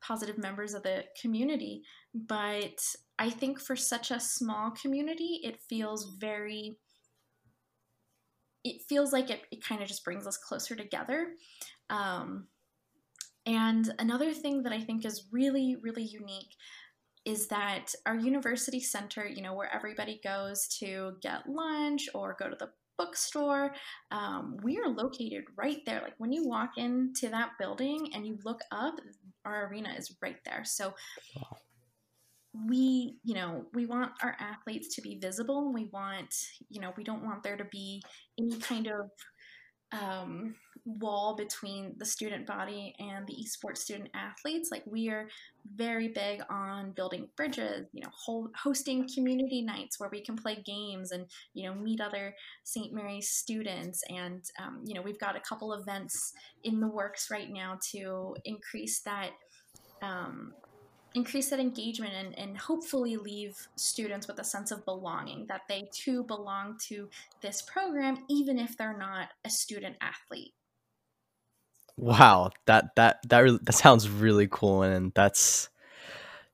positive 0.00 0.36
members 0.36 0.74
of 0.74 0.82
the 0.82 1.04
community. 1.22 1.82
But 2.12 2.80
I 3.20 3.30
think 3.30 3.60
for 3.60 3.76
such 3.76 4.10
a 4.10 4.18
small 4.18 4.72
community, 4.72 5.42
it 5.44 5.60
feels 5.68 6.16
very, 6.18 6.76
it 8.64 8.82
feels 8.88 9.12
like 9.12 9.30
it, 9.30 9.42
it 9.52 9.62
kind 9.62 9.80
of 9.80 9.86
just 9.86 10.04
brings 10.04 10.26
us 10.26 10.36
closer 10.36 10.74
together. 10.74 11.34
Um, 11.90 12.46
and 13.46 13.92
another 13.98 14.32
thing 14.32 14.62
that 14.64 14.72
I 14.72 14.80
think 14.80 15.04
is 15.04 15.28
really, 15.32 15.76
really 15.82 16.02
unique 16.02 16.54
is 17.24 17.48
that 17.48 17.94
our 18.06 18.16
university 18.16 18.80
center, 18.80 19.26
you 19.26 19.42
know, 19.42 19.54
where 19.54 19.72
everybody 19.74 20.20
goes 20.22 20.68
to 20.80 21.14
get 21.20 21.48
lunch 21.48 22.08
or 22.14 22.36
go 22.38 22.48
to 22.48 22.56
the 22.56 22.70
bookstore. 22.98 23.74
Um, 24.10 24.56
we 24.62 24.78
are 24.78 24.88
located 24.88 25.44
right 25.56 25.78
there. 25.86 26.00
Like 26.02 26.14
when 26.18 26.32
you 26.32 26.46
walk 26.46 26.70
into 26.76 27.28
that 27.28 27.52
building 27.58 28.10
and 28.14 28.26
you 28.26 28.38
look 28.44 28.60
up, 28.72 28.94
our 29.44 29.68
arena 29.68 29.94
is 29.96 30.16
right 30.20 30.38
there. 30.44 30.64
So 30.64 30.94
we, 32.66 33.18
you 33.22 33.34
know, 33.34 33.66
we 33.72 33.86
want 33.86 34.12
our 34.22 34.36
athletes 34.40 34.94
to 34.96 35.02
be 35.02 35.18
visible. 35.18 35.72
We 35.72 35.84
want, 35.92 36.34
you 36.68 36.80
know, 36.80 36.92
we 36.96 37.04
don't 37.04 37.24
want 37.24 37.42
there 37.42 37.56
to 37.56 37.64
be 37.64 38.02
any 38.38 38.58
kind 38.58 38.88
of 38.88 39.10
um, 39.92 40.54
wall 40.84 41.36
between 41.36 41.94
the 41.98 42.04
student 42.04 42.46
body 42.46 42.94
and 42.98 43.26
the 43.26 43.34
esports 43.34 43.78
student 43.78 44.08
athletes. 44.14 44.70
Like 44.70 44.82
we 44.86 45.10
are 45.10 45.28
very 45.74 46.08
big 46.08 46.42
on 46.48 46.92
building 46.92 47.28
bridges, 47.36 47.86
you 47.92 48.00
know, 48.02 48.10
hold, 48.12 48.50
hosting 48.56 49.08
community 49.12 49.60
nights 49.60 50.00
where 50.00 50.08
we 50.10 50.20
can 50.20 50.36
play 50.36 50.62
games 50.64 51.12
and 51.12 51.26
you 51.52 51.68
know 51.68 51.74
meet 51.74 52.00
other 52.00 52.34
St. 52.64 52.92
Mary's 52.92 53.30
students. 53.30 54.02
And 54.08 54.42
um, 54.62 54.82
you 54.84 54.94
know 54.94 55.02
we've 55.02 55.20
got 55.20 55.36
a 55.36 55.40
couple 55.40 55.74
events 55.74 56.32
in 56.64 56.80
the 56.80 56.88
works 56.88 57.28
right 57.30 57.50
now 57.50 57.78
to 57.92 58.34
increase 58.44 59.00
that. 59.00 59.30
Um, 60.00 60.54
increase 61.14 61.50
that 61.50 61.60
engagement 61.60 62.12
and, 62.14 62.38
and 62.38 62.56
hopefully 62.56 63.16
leave 63.16 63.68
students 63.76 64.28
with 64.28 64.38
a 64.38 64.44
sense 64.44 64.70
of 64.70 64.84
belonging 64.84 65.46
that 65.46 65.62
they 65.68 65.88
too 65.92 66.22
belong 66.24 66.76
to 66.78 67.08
this 67.40 67.62
program 67.62 68.24
even 68.28 68.58
if 68.58 68.76
they're 68.76 68.96
not 68.96 69.28
a 69.44 69.50
student 69.50 69.96
athlete. 70.00 70.52
Wow 71.96 72.50
that 72.66 72.94
that 72.96 73.18
that 73.28 73.64
that 73.64 73.74
sounds 73.74 74.08
really 74.08 74.48
cool 74.50 74.82
and 74.82 75.12
that's 75.14 75.68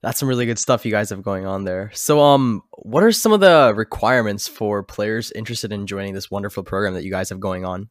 that's 0.00 0.18
some 0.18 0.28
really 0.28 0.46
good 0.46 0.58
stuff 0.58 0.84
you 0.84 0.90
guys 0.90 1.10
have 1.10 1.22
going 1.22 1.46
on 1.46 1.64
there. 1.64 1.90
So 1.94 2.20
um 2.20 2.62
what 2.72 3.02
are 3.02 3.12
some 3.12 3.32
of 3.32 3.40
the 3.40 3.72
requirements 3.74 4.46
for 4.48 4.82
players 4.82 5.32
interested 5.32 5.72
in 5.72 5.86
joining 5.86 6.14
this 6.14 6.30
wonderful 6.30 6.62
program 6.62 6.94
that 6.94 7.04
you 7.04 7.10
guys 7.10 7.30
have 7.30 7.40
going 7.40 7.64
on 7.64 7.88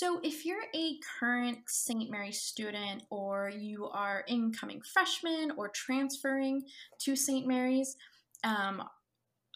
so, 0.00 0.18
if 0.22 0.46
you're 0.46 0.64
a 0.74 0.98
current 1.20 1.58
St. 1.66 2.10
Mary 2.10 2.32
student 2.32 3.02
or 3.10 3.50
you 3.54 3.84
are 3.84 4.24
incoming 4.28 4.80
freshman 4.94 5.52
or 5.58 5.68
transferring 5.68 6.62
to 7.00 7.14
St. 7.14 7.46
Mary's, 7.46 7.98
um, 8.42 8.82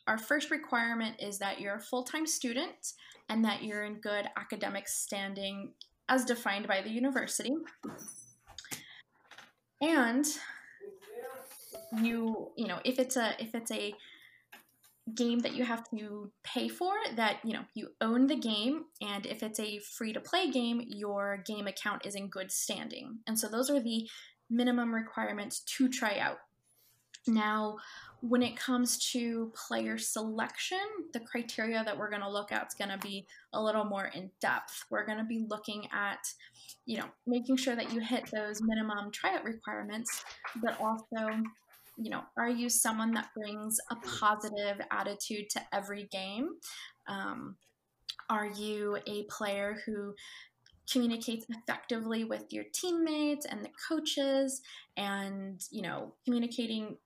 our 0.06 0.18
first 0.18 0.50
requirement 0.50 1.14
is 1.18 1.38
that 1.38 1.62
you're 1.62 1.76
a 1.76 1.80
full 1.80 2.02
time 2.02 2.26
student 2.26 2.92
and 3.30 3.42
that 3.42 3.64
you're 3.64 3.84
in 3.84 3.94
good 4.00 4.26
academic 4.36 4.86
standing 4.86 5.72
as 6.10 6.26
defined 6.26 6.68
by 6.68 6.82
the 6.82 6.90
university. 6.90 7.54
And 9.80 10.26
you, 12.02 12.50
you 12.58 12.66
know, 12.66 12.80
if 12.84 12.98
it's 12.98 13.16
a 13.16 13.34
if 13.38 13.54
it's 13.54 13.70
a 13.70 13.94
game 15.12 15.40
that 15.40 15.54
you 15.54 15.64
have 15.64 15.84
to 15.90 16.30
pay 16.42 16.66
for 16.66 16.94
that 17.14 17.36
you 17.44 17.52
know 17.52 17.64
you 17.74 17.88
own 18.00 18.26
the 18.26 18.36
game 18.36 18.84
and 19.02 19.26
if 19.26 19.42
it's 19.42 19.60
a 19.60 19.78
free 19.78 20.14
to 20.14 20.20
play 20.20 20.50
game 20.50 20.82
your 20.86 21.42
game 21.46 21.66
account 21.66 22.06
is 22.06 22.14
in 22.14 22.28
good 22.28 22.50
standing. 22.50 23.18
And 23.26 23.38
so 23.38 23.48
those 23.48 23.68
are 23.68 23.80
the 23.80 24.08
minimum 24.48 24.94
requirements 24.94 25.60
to 25.60 25.88
try 25.88 26.18
out. 26.18 26.38
Now 27.26 27.76
when 28.20 28.42
it 28.42 28.56
comes 28.56 28.96
to 29.12 29.52
player 29.54 29.98
selection 29.98 30.78
the 31.12 31.20
criteria 31.20 31.84
that 31.84 31.98
we're 31.98 32.08
going 32.08 32.22
to 32.22 32.30
look 32.30 32.50
at 32.50 32.66
is 32.66 32.74
going 32.74 32.90
to 32.90 33.06
be 33.06 33.26
a 33.52 33.62
little 33.62 33.84
more 33.84 34.06
in 34.06 34.30
depth. 34.40 34.86
We're 34.88 35.04
going 35.04 35.18
to 35.18 35.24
be 35.24 35.44
looking 35.46 35.86
at 35.92 36.32
you 36.86 36.96
know 36.96 37.06
making 37.26 37.56
sure 37.56 37.76
that 37.76 37.92
you 37.92 38.00
hit 38.00 38.30
those 38.32 38.62
minimum 38.62 39.10
tryout 39.10 39.44
requirements 39.44 40.24
but 40.62 40.80
also 40.80 41.42
you 41.96 42.10
know, 42.10 42.22
are 42.36 42.48
you 42.48 42.68
someone 42.68 43.12
that 43.12 43.30
brings 43.34 43.78
a 43.90 43.96
positive 43.96 44.80
attitude 44.90 45.48
to 45.50 45.60
every 45.72 46.08
game? 46.10 46.50
Um, 47.06 47.56
are 48.30 48.46
you 48.46 48.98
a 49.06 49.24
player 49.24 49.76
who 49.84 50.14
communicates 50.90 51.46
effectively 51.48 52.24
with 52.24 52.52
your 52.52 52.64
teammates 52.72 53.46
and 53.46 53.64
the 53.64 53.70
coaches 53.88 54.60
and, 54.96 55.62
you 55.70 55.82
know, 55.82 56.14
communicating 56.24 56.96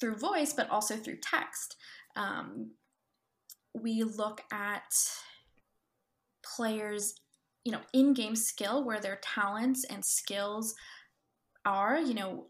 through 0.00 0.16
voice, 0.16 0.52
but 0.52 0.70
also 0.70 0.96
through 0.96 1.18
text? 1.22 1.76
Um, 2.16 2.72
we 3.74 4.02
look 4.02 4.42
at 4.52 4.92
players, 6.56 7.14
you 7.64 7.72
know, 7.72 7.80
in 7.92 8.14
game 8.14 8.36
skill 8.36 8.84
where 8.84 9.00
their 9.00 9.20
talents 9.22 9.84
and 9.84 10.04
skills 10.04 10.74
are, 11.64 11.98
you 11.98 12.14
know, 12.14 12.46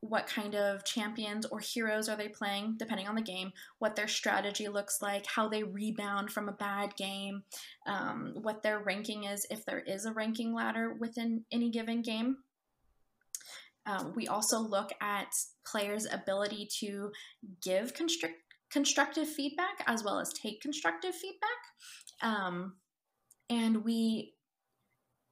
what 0.00 0.26
kind 0.26 0.54
of 0.54 0.84
champions 0.84 1.44
or 1.46 1.58
heroes 1.58 2.08
are 2.08 2.16
they 2.16 2.28
playing, 2.28 2.74
depending 2.78 3.06
on 3.06 3.14
the 3.14 3.22
game, 3.22 3.52
what 3.78 3.96
their 3.96 4.08
strategy 4.08 4.66
looks 4.66 5.02
like, 5.02 5.26
how 5.26 5.46
they 5.48 5.62
rebound 5.62 6.30
from 6.30 6.48
a 6.48 6.52
bad 6.52 6.96
game, 6.96 7.42
um, 7.86 8.32
what 8.40 8.62
their 8.62 8.80
ranking 8.80 9.24
is, 9.24 9.46
if 9.50 9.64
there 9.66 9.80
is 9.80 10.06
a 10.06 10.12
ranking 10.12 10.54
ladder 10.54 10.94
within 10.98 11.44
any 11.52 11.70
given 11.70 12.00
game. 12.00 12.38
Um, 13.86 14.12
we 14.14 14.26
also 14.26 14.58
look 14.58 14.90
at 15.02 15.34
players' 15.66 16.06
ability 16.10 16.68
to 16.80 17.12
give 17.62 17.92
construct- 17.92 18.34
constructive 18.70 19.28
feedback 19.28 19.82
as 19.86 20.02
well 20.02 20.18
as 20.18 20.32
take 20.32 20.62
constructive 20.62 21.14
feedback. 21.14 21.50
Um, 22.22 22.76
and 23.50 23.84
we, 23.84 24.34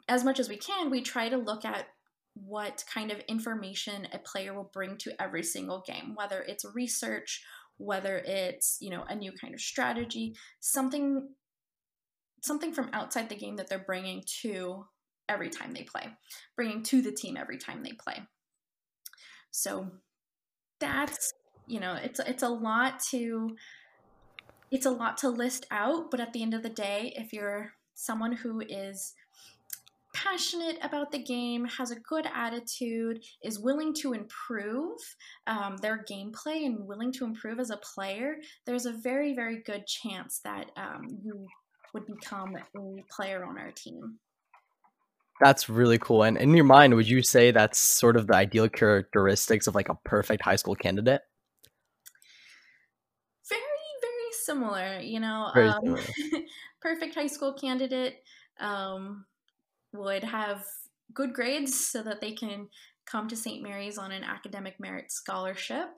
as 0.08 0.24
much 0.24 0.40
as 0.40 0.48
we 0.48 0.56
can, 0.56 0.90
we 0.90 1.00
try 1.00 1.28
to 1.28 1.36
look 1.36 1.64
at 1.64 1.86
what 2.44 2.84
kind 2.92 3.10
of 3.10 3.20
information 3.20 4.08
a 4.12 4.18
player 4.18 4.54
will 4.54 4.70
bring 4.72 4.96
to 4.98 5.22
every 5.22 5.42
single 5.42 5.82
game, 5.86 6.14
whether 6.14 6.42
it's 6.42 6.64
research, 6.74 7.44
whether 7.76 8.18
it's, 8.18 8.78
you 8.80 8.90
know, 8.90 9.04
a 9.08 9.14
new 9.14 9.32
kind 9.32 9.54
of 9.54 9.60
strategy, 9.60 10.34
something 10.60 11.28
something 12.42 12.72
from 12.72 12.88
outside 12.92 13.28
the 13.28 13.36
game 13.36 13.56
that 13.56 13.68
they're 13.68 13.78
bringing 13.78 14.22
to 14.42 14.86
every 15.28 15.50
time 15.50 15.72
they 15.72 15.82
play, 15.82 16.06
bringing 16.56 16.82
to 16.84 17.02
the 17.02 17.12
team 17.12 17.36
every 17.36 17.58
time 17.58 17.82
they 17.82 17.92
play. 17.92 18.22
So 19.50 19.90
that's, 20.80 21.32
you 21.66 21.80
know, 21.80 21.94
it's 21.94 22.20
it's 22.20 22.42
a 22.42 22.48
lot 22.48 23.00
to 23.10 23.56
it's 24.70 24.86
a 24.86 24.90
lot 24.90 25.16
to 25.18 25.28
list 25.28 25.66
out, 25.70 26.10
but 26.10 26.20
at 26.20 26.32
the 26.32 26.42
end 26.42 26.54
of 26.54 26.62
the 26.62 26.68
day, 26.68 27.12
if 27.16 27.32
you're 27.32 27.72
someone 27.94 28.32
who 28.32 28.60
is 28.60 29.14
passionate 30.30 30.78
about 30.82 31.10
the 31.10 31.22
game, 31.22 31.64
has 31.66 31.90
a 31.90 32.00
good 32.00 32.26
attitude, 32.34 33.22
is 33.42 33.58
willing 33.58 33.94
to 33.94 34.12
improve 34.12 34.98
um, 35.46 35.76
their 35.78 36.04
gameplay 36.10 36.66
and 36.66 36.86
willing 36.86 37.12
to 37.12 37.24
improve 37.24 37.58
as 37.58 37.70
a 37.70 37.78
player, 37.78 38.36
there's 38.66 38.86
a 38.86 38.92
very, 38.92 39.34
very 39.34 39.62
good 39.64 39.86
chance 39.86 40.40
that 40.44 40.70
um, 40.76 41.06
you 41.22 41.46
would 41.94 42.06
become 42.06 42.54
a 42.56 43.14
player 43.14 43.44
on 43.44 43.58
our 43.58 43.72
team. 43.72 44.18
That's 45.40 45.68
really 45.68 45.98
cool. 45.98 46.24
And 46.24 46.36
in 46.36 46.54
your 46.54 46.64
mind, 46.64 46.94
would 46.94 47.08
you 47.08 47.22
say 47.22 47.50
that's 47.50 47.78
sort 47.78 48.16
of 48.16 48.26
the 48.26 48.34
ideal 48.34 48.68
characteristics 48.68 49.66
of 49.66 49.74
like 49.74 49.88
a 49.88 49.94
perfect 50.04 50.42
high 50.42 50.56
school 50.56 50.74
candidate? 50.74 51.20
Very, 53.48 53.62
very 54.02 54.32
similar. 54.32 54.98
You 54.98 55.20
know, 55.20 55.50
um, 55.54 55.80
similar. 55.80 56.02
perfect 56.82 57.14
high 57.14 57.28
school 57.28 57.52
candidate. 57.52 58.16
Um, 58.58 59.26
would 59.92 60.24
have 60.24 60.64
good 61.14 61.32
grades 61.32 61.78
so 61.78 62.02
that 62.02 62.20
they 62.20 62.32
can 62.32 62.68
come 63.06 63.28
to 63.28 63.36
St. 63.36 63.62
Mary's 63.62 63.96
on 63.98 64.12
an 64.12 64.22
academic 64.22 64.78
merit 64.78 65.10
scholarship, 65.10 65.88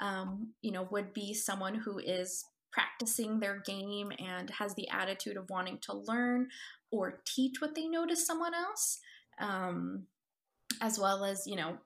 um, 0.00 0.52
you 0.62 0.70
know, 0.70 0.86
would 0.90 1.12
be 1.12 1.34
someone 1.34 1.74
who 1.74 1.98
is 1.98 2.44
practicing 2.72 3.40
their 3.40 3.60
game 3.66 4.12
and 4.20 4.50
has 4.50 4.74
the 4.74 4.88
attitude 4.88 5.36
of 5.36 5.50
wanting 5.50 5.78
to 5.82 5.92
learn 5.92 6.46
or 6.92 7.20
teach 7.26 7.60
what 7.60 7.74
they 7.74 7.88
know 7.88 8.06
to 8.06 8.14
someone 8.14 8.54
else. 8.54 9.00
Um, 9.40 10.06
as 10.80 10.98
well 10.98 11.24
as, 11.24 11.46
you 11.46 11.56
know, 11.56 11.78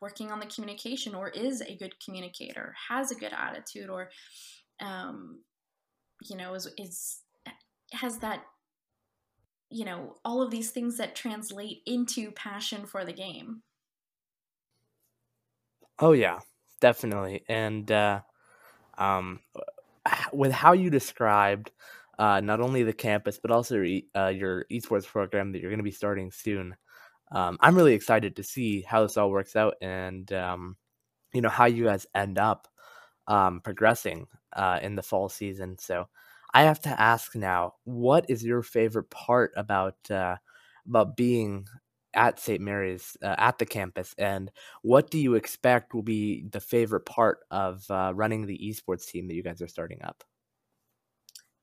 working 0.00 0.30
on 0.30 0.40
the 0.40 0.46
communication 0.46 1.14
or 1.14 1.28
is 1.28 1.60
a 1.60 1.76
good 1.76 1.94
communicator, 2.02 2.74
has 2.88 3.10
a 3.10 3.14
good 3.14 3.32
attitude, 3.32 3.90
or, 3.90 4.10
um, 4.80 5.40
you 6.22 6.36
know, 6.36 6.54
is, 6.54 6.68
is 6.78 7.20
has 7.92 8.18
that, 8.18 8.42
you 9.70 9.84
know, 9.84 10.16
all 10.24 10.42
of 10.42 10.50
these 10.50 10.70
things 10.70 10.96
that 10.98 11.14
translate 11.14 11.82
into 11.86 12.30
passion 12.32 12.86
for 12.86 13.04
the 13.04 13.12
game. 13.12 13.62
Oh 15.98 16.12
yeah, 16.12 16.40
definitely. 16.80 17.44
And 17.48 17.90
uh, 17.90 18.20
um, 18.98 19.40
with 20.32 20.52
how 20.52 20.72
you 20.72 20.90
described 20.90 21.72
uh, 22.18 22.40
not 22.40 22.60
only 22.60 22.82
the 22.82 22.92
campus 22.92 23.38
but 23.38 23.50
also 23.50 23.80
your, 23.80 24.02
uh, 24.14 24.28
your 24.28 24.64
esports 24.70 25.06
program 25.06 25.52
that 25.52 25.60
you're 25.60 25.70
going 25.70 25.78
to 25.78 25.84
be 25.84 25.90
starting 25.90 26.30
soon, 26.30 26.76
um, 27.32 27.56
I'm 27.60 27.74
really 27.74 27.94
excited 27.94 28.36
to 28.36 28.42
see 28.42 28.82
how 28.82 29.02
this 29.02 29.16
all 29.16 29.30
works 29.30 29.56
out 29.56 29.74
and 29.80 30.30
um, 30.32 30.76
you 31.32 31.40
know 31.40 31.48
how 31.48 31.64
you 31.64 31.84
guys 31.84 32.06
end 32.14 32.38
up 32.38 32.68
um, 33.26 33.60
progressing 33.60 34.26
uh, 34.54 34.78
in 34.82 34.94
the 34.94 35.02
fall 35.02 35.28
season. 35.28 35.76
So 35.78 36.08
I 36.56 36.62
have 36.62 36.80
to 36.82 37.00
ask 37.00 37.34
now, 37.34 37.74
what 37.84 38.30
is 38.30 38.42
your 38.42 38.62
favorite 38.62 39.10
part 39.10 39.52
about 39.56 40.10
uh, 40.10 40.36
about 40.86 41.14
being 41.14 41.66
at 42.14 42.40
St. 42.40 42.62
Mary's 42.62 43.14
uh, 43.22 43.34
at 43.36 43.58
the 43.58 43.66
campus, 43.66 44.14
and 44.16 44.50
what 44.80 45.10
do 45.10 45.18
you 45.18 45.34
expect 45.34 45.92
will 45.92 46.02
be 46.02 46.46
the 46.50 46.60
favorite 46.60 47.04
part 47.04 47.40
of 47.50 47.84
uh, 47.90 48.12
running 48.14 48.46
the 48.46 48.58
esports 48.58 49.06
team 49.06 49.28
that 49.28 49.34
you 49.34 49.42
guys 49.42 49.60
are 49.60 49.68
starting 49.68 50.00
up? 50.02 50.24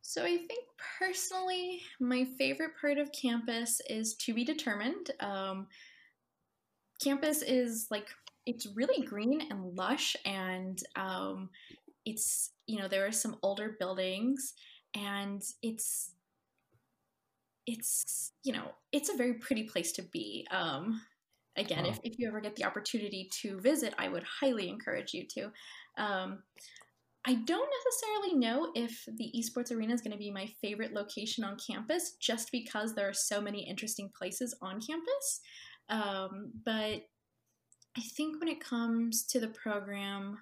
So 0.03 0.23
I 0.23 0.37
think 0.37 0.65
personally, 0.99 1.81
my 1.99 2.25
favorite 2.37 2.73
part 2.79 2.99
of 2.99 3.11
campus 3.11 3.81
is 3.89 4.13
to 4.17 4.33
be 4.35 4.43
determined. 4.43 5.09
Um, 5.19 5.69
campus 7.01 7.41
is 7.41 7.87
like 7.89 8.09
it's 8.45 8.67
really 8.75 9.03
green 9.05 9.41
and 9.49 9.75
lush, 9.75 10.15
and 10.23 10.77
um, 10.95 11.49
it's 12.05 12.51
you 12.67 12.79
know 12.79 12.87
there 12.87 13.07
are 13.07 13.11
some 13.11 13.37
older 13.41 13.75
buildings, 13.79 14.53
and 14.95 15.43
it's 15.61 16.11
it's 17.65 18.31
you 18.43 18.53
know 18.53 18.71
it's 18.91 19.09
a 19.09 19.17
very 19.17 19.35
pretty 19.35 19.63
place 19.63 19.91
to 19.93 20.01
be. 20.01 20.47
Um 20.51 21.01
again 21.55 21.85
if, 21.85 21.99
if 22.03 22.17
you 22.17 22.27
ever 22.27 22.41
get 22.41 22.55
the 22.55 22.63
opportunity 22.63 23.29
to 23.31 23.59
visit 23.59 23.93
i 23.99 24.07
would 24.09 24.23
highly 24.23 24.69
encourage 24.69 25.13
you 25.13 25.25
to. 25.27 25.51
Um 25.97 26.39
i 27.25 27.35
don't 27.35 27.69
necessarily 27.85 28.35
know 28.37 28.71
if 28.75 29.05
the 29.17 29.31
esports 29.37 29.71
arena 29.71 29.93
is 29.93 30.01
going 30.01 30.11
to 30.11 30.17
be 30.17 30.31
my 30.31 30.47
favorite 30.61 30.93
location 30.93 31.43
on 31.43 31.57
campus 31.57 32.13
just 32.19 32.51
because 32.51 32.93
there 32.93 33.07
are 33.07 33.13
so 33.13 33.39
many 33.39 33.61
interesting 33.67 34.09
places 34.17 34.55
on 34.61 34.81
campus. 34.81 35.41
Um, 35.89 36.51
but 36.65 37.03
i 37.95 38.01
think 38.15 38.39
when 38.39 38.49
it 38.49 38.59
comes 38.59 39.23
to 39.23 39.39
the 39.39 39.49
program 39.49 40.39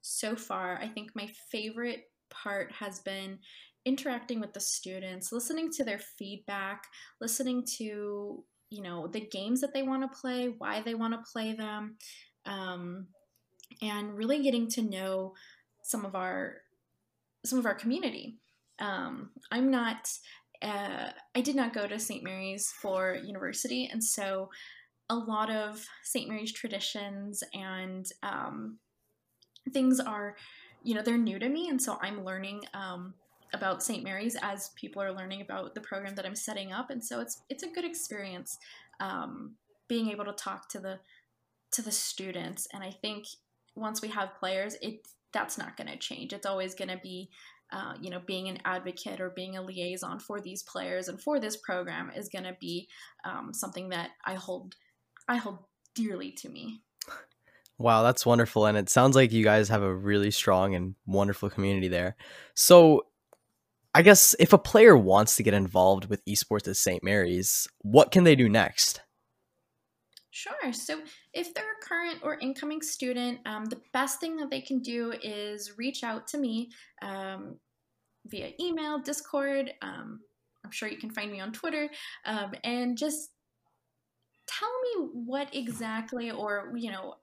so 0.00 0.34
far 0.34 0.78
i 0.78 0.88
think 0.88 1.10
my 1.14 1.28
favorite 1.50 2.10
part 2.42 2.72
has 2.72 3.00
been 3.00 3.38
interacting 3.84 4.40
with 4.40 4.52
the 4.52 4.60
students, 4.60 5.32
listening 5.32 5.70
to 5.72 5.84
their 5.84 5.98
feedback, 5.98 6.84
listening 7.20 7.64
to 7.78 8.44
you 8.70 8.82
know 8.82 9.06
the 9.06 9.20
games 9.20 9.60
that 9.60 9.72
they 9.72 9.82
want 9.82 10.02
to 10.02 10.20
play, 10.20 10.54
why 10.58 10.80
they 10.80 10.94
want 10.94 11.14
to 11.14 11.32
play 11.32 11.52
them, 11.52 11.96
um, 12.46 13.06
and 13.82 14.16
really 14.16 14.42
getting 14.42 14.68
to 14.70 14.82
know 14.82 15.34
some 15.82 16.04
of 16.04 16.14
our 16.14 16.56
some 17.44 17.58
of 17.58 17.66
our 17.66 17.74
community. 17.74 18.38
Um, 18.78 19.30
I'm 19.50 19.70
not. 19.70 20.08
Uh, 20.62 21.10
I 21.34 21.40
did 21.42 21.56
not 21.56 21.74
go 21.74 21.86
to 21.86 21.98
St. 21.98 22.24
Mary's 22.24 22.72
for 22.80 23.18
university, 23.22 23.88
and 23.92 24.02
so 24.02 24.48
a 25.10 25.14
lot 25.14 25.50
of 25.50 25.86
St. 26.02 26.28
Mary's 26.28 26.52
traditions 26.52 27.42
and 27.52 28.06
um, 28.22 28.78
things 29.72 30.00
are, 30.00 30.36
you 30.84 30.94
know, 30.94 31.02
they're 31.02 31.18
new 31.18 31.38
to 31.38 31.48
me, 31.48 31.68
and 31.68 31.80
so 31.80 31.98
I'm 32.00 32.24
learning 32.24 32.64
um, 32.74 33.14
about 33.52 33.82
St. 33.82 34.04
Mary's 34.04 34.36
as 34.42 34.70
people 34.76 35.02
are 35.02 35.12
learning 35.12 35.40
about 35.40 35.74
the 35.74 35.80
program 35.80 36.14
that 36.14 36.26
I'm 36.26 36.36
setting 36.36 36.72
up, 36.72 36.90
and 36.90 37.02
so 37.02 37.20
it's 37.20 37.42
it's 37.48 37.62
a 37.62 37.68
good 37.68 37.84
experience 37.84 38.58
um, 39.00 39.54
being 39.88 40.10
able 40.10 40.24
to 40.24 40.32
talk 40.32 40.68
to 40.70 40.78
the 40.78 41.00
to 41.72 41.82
the 41.82 41.92
students. 41.92 42.68
And 42.72 42.84
I 42.84 42.90
think 42.90 43.26
once 43.74 44.00
we 44.00 44.08
have 44.08 44.38
players, 44.38 44.76
it 44.80 45.08
that's 45.32 45.58
not 45.58 45.76
going 45.76 45.88
to 45.88 45.96
change. 45.96 46.32
It's 46.32 46.46
always 46.46 46.74
going 46.74 46.90
to 46.90 47.00
be 47.02 47.30
uh, 47.72 47.94
you 48.00 48.08
know, 48.08 48.20
being 48.24 48.48
an 48.48 48.58
advocate 48.64 49.20
or 49.20 49.30
being 49.30 49.56
a 49.56 49.62
liaison 49.62 50.20
for 50.20 50.40
these 50.40 50.62
players 50.62 51.08
and 51.08 51.20
for 51.20 51.40
this 51.40 51.56
program 51.56 52.10
is 52.14 52.28
going 52.28 52.44
to 52.44 52.56
be 52.60 52.88
um, 53.24 53.52
something 53.52 53.88
that 53.88 54.10
I 54.24 54.34
hold, 54.34 54.76
I 55.28 55.36
hold 55.36 55.58
dearly 55.94 56.30
to 56.32 56.48
me. 56.48 56.82
Wow, 57.78 58.04
that's 58.04 58.24
wonderful, 58.24 58.66
and 58.66 58.78
it 58.78 58.88
sounds 58.88 59.16
like 59.16 59.32
you 59.32 59.42
guys 59.42 59.68
have 59.68 59.82
a 59.82 59.94
really 59.94 60.30
strong 60.30 60.74
and 60.76 60.94
wonderful 61.06 61.50
community 61.50 61.88
there. 61.88 62.16
So, 62.54 63.06
I 63.92 64.02
guess 64.02 64.34
if 64.38 64.52
a 64.52 64.58
player 64.58 64.96
wants 64.96 65.36
to 65.36 65.42
get 65.42 65.54
involved 65.54 66.06
with 66.06 66.24
esports 66.24 66.68
at 66.68 66.76
St. 66.76 67.02
Mary's, 67.02 67.66
what 67.80 68.12
can 68.12 68.22
they 68.24 68.36
do 68.36 68.48
next? 68.48 69.00
Sure. 70.30 70.72
So, 70.72 71.00
if 71.32 71.52
they're 71.52 71.64
a 71.64 71.84
current 71.84 72.20
or 72.22 72.38
incoming 72.38 72.80
student, 72.80 73.40
um, 73.44 73.64
the 73.64 73.80
best 73.92 74.20
thing 74.20 74.36
that 74.36 74.50
they 74.50 74.60
can 74.60 74.80
do 74.80 75.12
is 75.22 75.76
reach 75.76 76.04
out 76.04 76.28
to 76.28 76.38
me 76.38 76.70
um, 77.02 77.56
via 78.26 78.50
email, 78.60 79.00
Discord. 79.00 79.72
Um, 79.82 80.20
I'm 80.64 80.70
sure 80.70 80.88
you 80.88 80.96
can 80.96 81.10
find 81.10 81.30
me 81.30 81.40
on 81.40 81.52
Twitter, 81.52 81.88
um, 82.24 82.52
and 82.62 82.96
just 82.96 83.30
tell 84.46 84.80
me 84.80 85.08
what 85.12 85.52
exactly, 85.54 86.30
or 86.30 86.72
you 86.76 86.92
know, 86.92 87.14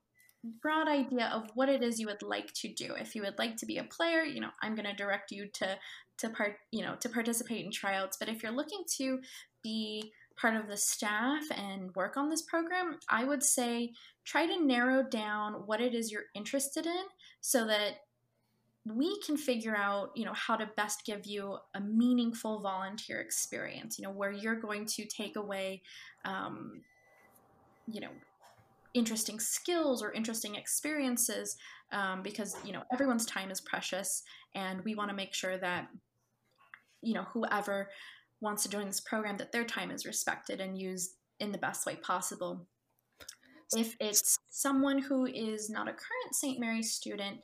broad 0.43 0.87
idea 0.87 1.27
of 1.33 1.49
what 1.53 1.69
it 1.69 1.83
is 1.83 1.99
you 1.99 2.07
would 2.07 2.23
like 2.23 2.51
to 2.53 2.67
do. 2.67 2.93
If 2.95 3.15
you 3.15 3.21
would 3.23 3.37
like 3.37 3.57
to 3.57 3.65
be 3.65 3.77
a 3.77 3.83
player, 3.83 4.23
you 4.23 4.41
know, 4.41 4.49
I'm 4.61 4.75
going 4.75 4.87
to 4.87 4.93
direct 4.95 5.31
you 5.31 5.47
to 5.53 5.77
to 6.17 6.29
part, 6.29 6.57
you 6.71 6.83
know, 6.83 6.95
to 6.99 7.09
participate 7.09 7.65
in 7.65 7.71
tryouts. 7.71 8.17
But 8.17 8.29
if 8.29 8.43
you're 8.43 8.51
looking 8.51 8.83
to 8.97 9.21
be 9.63 10.11
part 10.39 10.55
of 10.55 10.67
the 10.67 10.77
staff 10.77 11.43
and 11.55 11.93
work 11.95 12.15
on 12.15 12.29
this 12.29 12.43
program, 12.43 12.99
I 13.09 13.23
would 13.23 13.43
say 13.43 13.93
try 14.23 14.45
to 14.45 14.63
narrow 14.63 15.03
down 15.03 15.53
what 15.65 15.81
it 15.81 15.95
is 15.95 16.11
you're 16.11 16.25
interested 16.35 16.85
in 16.85 17.03
so 17.41 17.65
that 17.65 18.01
we 18.85 19.19
can 19.21 19.37
figure 19.37 19.75
out 19.75 20.09
you 20.15 20.25
know 20.25 20.33
how 20.33 20.55
to 20.55 20.69
best 20.75 21.05
give 21.05 21.25
you 21.25 21.57
a 21.75 21.79
meaningful 21.79 22.59
volunteer 22.61 23.19
experience 23.19 23.99
you 23.99 24.03
know 24.03 24.11
where 24.11 24.31
you're 24.31 24.59
going 24.59 24.87
to 24.87 25.05
take 25.05 25.35
away 25.35 25.83
um, 26.25 26.81
you 27.87 28.01
know 28.01 28.09
interesting 28.93 29.39
skills 29.39 30.01
or 30.03 30.11
interesting 30.11 30.55
experiences 30.55 31.57
um, 31.91 32.21
because 32.21 32.55
you 32.65 32.73
know 32.73 32.83
everyone's 32.91 33.25
time 33.25 33.51
is 33.51 33.61
precious 33.61 34.23
and 34.55 34.81
we 34.83 34.95
want 34.95 35.09
to 35.09 35.15
make 35.15 35.33
sure 35.33 35.57
that 35.57 35.87
you 37.01 37.13
know 37.13 37.25
whoever 37.33 37.89
wants 38.41 38.63
to 38.63 38.69
join 38.69 38.87
this 38.87 38.99
program 38.99 39.37
that 39.37 39.51
their 39.51 39.63
time 39.63 39.91
is 39.91 40.05
respected 40.05 40.59
and 40.59 40.77
used 40.77 41.11
in 41.39 41.51
the 41.51 41.57
best 41.57 41.85
way 41.85 41.95
possible. 41.95 42.67
If 43.75 43.95
it's 43.99 44.37
someone 44.49 44.99
who 44.99 45.25
is 45.25 45.69
not 45.69 45.87
a 45.87 45.91
current 45.91 46.33
st 46.33 46.59
mary's 46.59 46.91
student 46.91 47.37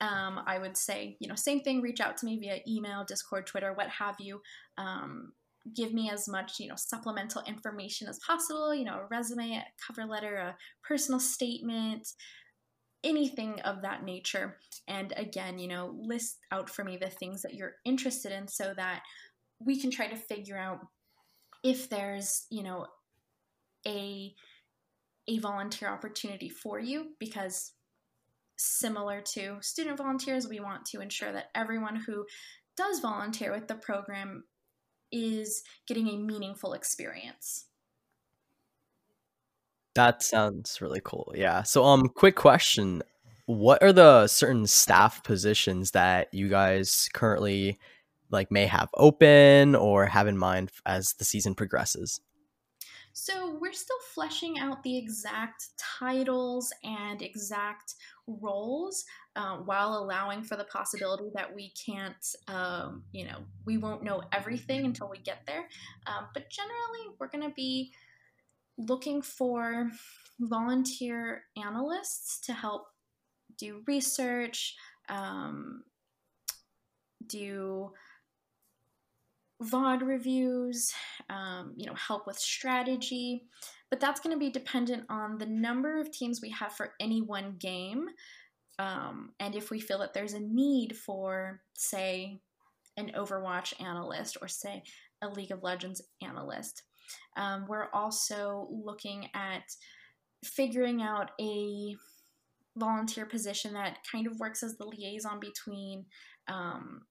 um, 0.00 0.40
i 0.46 0.58
would 0.58 0.76
say 0.76 1.16
you 1.20 1.28
know 1.28 1.34
same 1.34 1.60
thing 1.60 1.82
reach 1.82 2.00
out 2.00 2.16
to 2.16 2.24
me 2.24 2.38
via 2.38 2.60
email 2.66 3.04
discord 3.04 3.46
twitter 3.46 3.74
what 3.74 3.88
have 3.88 4.16
you. 4.18 4.40
Um, 4.78 5.32
give 5.74 5.92
me 5.92 6.10
as 6.10 6.28
much 6.28 6.60
you 6.60 6.68
know 6.68 6.76
supplemental 6.76 7.42
information 7.46 8.08
as 8.08 8.18
possible 8.26 8.74
you 8.74 8.84
know 8.84 9.00
a 9.00 9.06
resume 9.10 9.52
a 9.52 9.64
cover 9.86 10.06
letter 10.06 10.36
a 10.36 10.56
personal 10.86 11.20
statement 11.20 12.06
anything 13.04 13.60
of 13.60 13.82
that 13.82 14.04
nature. 14.04 14.58
And 14.88 15.12
again 15.16 15.58
you 15.58 15.68
know 15.68 15.94
list 15.98 16.38
out 16.52 16.68
for 16.68 16.84
me 16.84 16.96
the 16.96 17.08
things 17.08 17.42
that 17.42 17.54
you're 17.54 17.74
interested 17.84 18.32
in 18.32 18.48
so 18.48 18.74
that 18.76 19.02
we 19.58 19.80
can 19.80 19.90
try 19.90 20.08
to 20.08 20.16
figure 20.16 20.58
out 20.58 20.80
if 21.62 21.88
there's 21.88 22.46
you 22.50 22.62
know 22.62 22.86
a 23.86 24.34
a 25.28 25.38
volunteer 25.38 25.88
opportunity 25.88 26.48
for 26.48 26.78
you 26.78 27.12
because 27.18 27.72
similar 28.56 29.20
to 29.20 29.58
student 29.60 29.98
volunteers 29.98 30.48
we 30.48 30.60
want 30.60 30.84
to 30.86 31.00
ensure 31.00 31.32
that 31.32 31.50
everyone 31.54 31.96
who 31.96 32.24
does 32.76 33.00
volunteer 33.00 33.52
with 33.52 33.68
the 33.68 33.74
program 33.74 34.44
is 35.12 35.62
getting 35.86 36.08
a 36.08 36.16
meaningful 36.16 36.72
experience. 36.72 37.66
That 39.94 40.22
sounds 40.22 40.80
really 40.80 41.00
cool. 41.02 41.32
Yeah. 41.34 41.62
So 41.62 41.84
um 41.84 42.08
quick 42.08 42.36
question. 42.36 43.02
What 43.46 43.82
are 43.82 43.92
the 43.92 44.26
certain 44.26 44.66
staff 44.66 45.22
positions 45.22 45.92
that 45.92 46.32
you 46.34 46.48
guys 46.48 47.08
currently 47.14 47.78
like 48.30 48.50
may 48.50 48.66
have 48.66 48.90
open 48.94 49.74
or 49.74 50.06
have 50.06 50.26
in 50.26 50.36
mind 50.36 50.70
as 50.84 51.14
the 51.14 51.24
season 51.24 51.54
progresses? 51.54 52.20
So 53.12 53.56
we're 53.58 53.72
still 53.72 53.96
fleshing 54.12 54.58
out 54.58 54.82
the 54.82 54.98
exact 54.98 55.68
titles 55.78 56.70
and 56.84 57.22
exact 57.22 57.94
roles 58.26 59.04
uh, 59.36 59.56
while 59.58 59.94
allowing 59.94 60.42
for 60.42 60.56
the 60.56 60.64
possibility 60.64 61.30
that 61.34 61.54
we 61.54 61.72
can't, 61.84 62.34
um, 62.48 63.04
you 63.12 63.24
know, 63.24 63.38
we 63.64 63.76
won't 63.76 64.02
know 64.02 64.22
everything 64.32 64.84
until 64.84 65.08
we 65.08 65.18
get 65.18 65.42
there. 65.46 65.68
Um, 66.06 66.26
but 66.34 66.50
generally, 66.50 67.16
we're 67.18 67.28
going 67.28 67.48
to 67.48 67.54
be 67.54 67.92
looking 68.78 69.22
for 69.22 69.90
volunteer 70.40 71.44
analysts 71.56 72.40
to 72.46 72.52
help 72.52 72.86
do 73.58 73.82
research, 73.86 74.76
um, 75.08 75.84
do 77.26 77.92
VOD 79.62 80.02
reviews, 80.06 80.92
um, 81.30 81.72
you 81.76 81.86
know, 81.86 81.94
help 81.94 82.26
with 82.26 82.38
strategy, 82.38 83.44
but 83.90 84.00
that's 84.00 84.20
going 84.20 84.34
to 84.34 84.38
be 84.38 84.50
dependent 84.50 85.04
on 85.08 85.38
the 85.38 85.46
number 85.46 86.00
of 86.00 86.10
teams 86.10 86.40
we 86.40 86.50
have 86.50 86.72
for 86.72 86.94
any 87.00 87.22
one 87.22 87.56
game. 87.58 88.06
Um, 88.78 89.32
and 89.40 89.54
if 89.54 89.70
we 89.70 89.80
feel 89.80 89.98
that 90.00 90.12
there's 90.12 90.34
a 90.34 90.40
need 90.40 90.96
for, 90.96 91.60
say, 91.74 92.40
an 92.96 93.12
Overwatch 93.16 93.80
analyst 93.80 94.36
or, 94.40 94.48
say, 94.48 94.82
a 95.22 95.28
League 95.28 95.52
of 95.52 95.62
Legends 95.62 96.02
analyst. 96.22 96.82
Um, 97.36 97.66
we're 97.68 97.90
also 97.92 98.68
looking 98.70 99.28
at 99.34 99.62
figuring 100.44 101.02
out 101.02 101.30
a 101.40 101.94
volunteer 102.76 103.24
position 103.26 103.72
that 103.74 103.98
kind 104.10 104.26
of 104.26 104.38
works 104.38 104.62
as 104.62 104.76
the 104.76 104.86
liaison 104.86 105.40
between 105.40 106.04
um, 106.48 107.02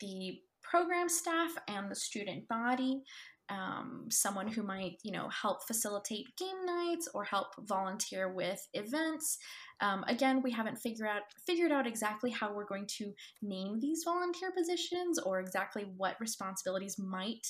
the 0.00 0.38
program 0.62 1.08
staff 1.08 1.52
and 1.68 1.90
the 1.90 1.94
student 1.94 2.48
body. 2.48 3.02
Um, 3.48 4.06
someone 4.10 4.48
who 4.48 4.64
might, 4.64 4.98
you 5.04 5.12
know, 5.12 5.28
help 5.28 5.66
facilitate 5.68 6.36
game 6.36 6.66
nights 6.66 7.08
or 7.14 7.22
help 7.22 7.48
volunteer 7.60 8.32
with 8.32 8.66
events. 8.74 9.38
Um, 9.80 10.04
again, 10.08 10.42
we 10.42 10.50
haven't 10.50 10.78
figured 10.78 11.08
out 11.08 11.22
figured 11.46 11.70
out 11.70 11.86
exactly 11.86 12.30
how 12.30 12.52
we're 12.52 12.66
going 12.66 12.86
to 12.98 13.12
name 13.42 13.78
these 13.78 14.02
volunteer 14.04 14.50
positions 14.50 15.20
or 15.20 15.38
exactly 15.38 15.84
what 15.96 16.20
responsibilities 16.20 16.98
might 16.98 17.46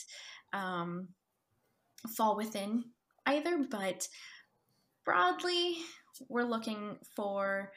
um, 0.53 1.09
fall 2.17 2.37
within 2.37 2.85
either. 3.25 3.65
But 3.71 4.07
broadly, 5.05 5.79
we're 6.29 6.45
looking 6.45 6.99
for 7.15 7.73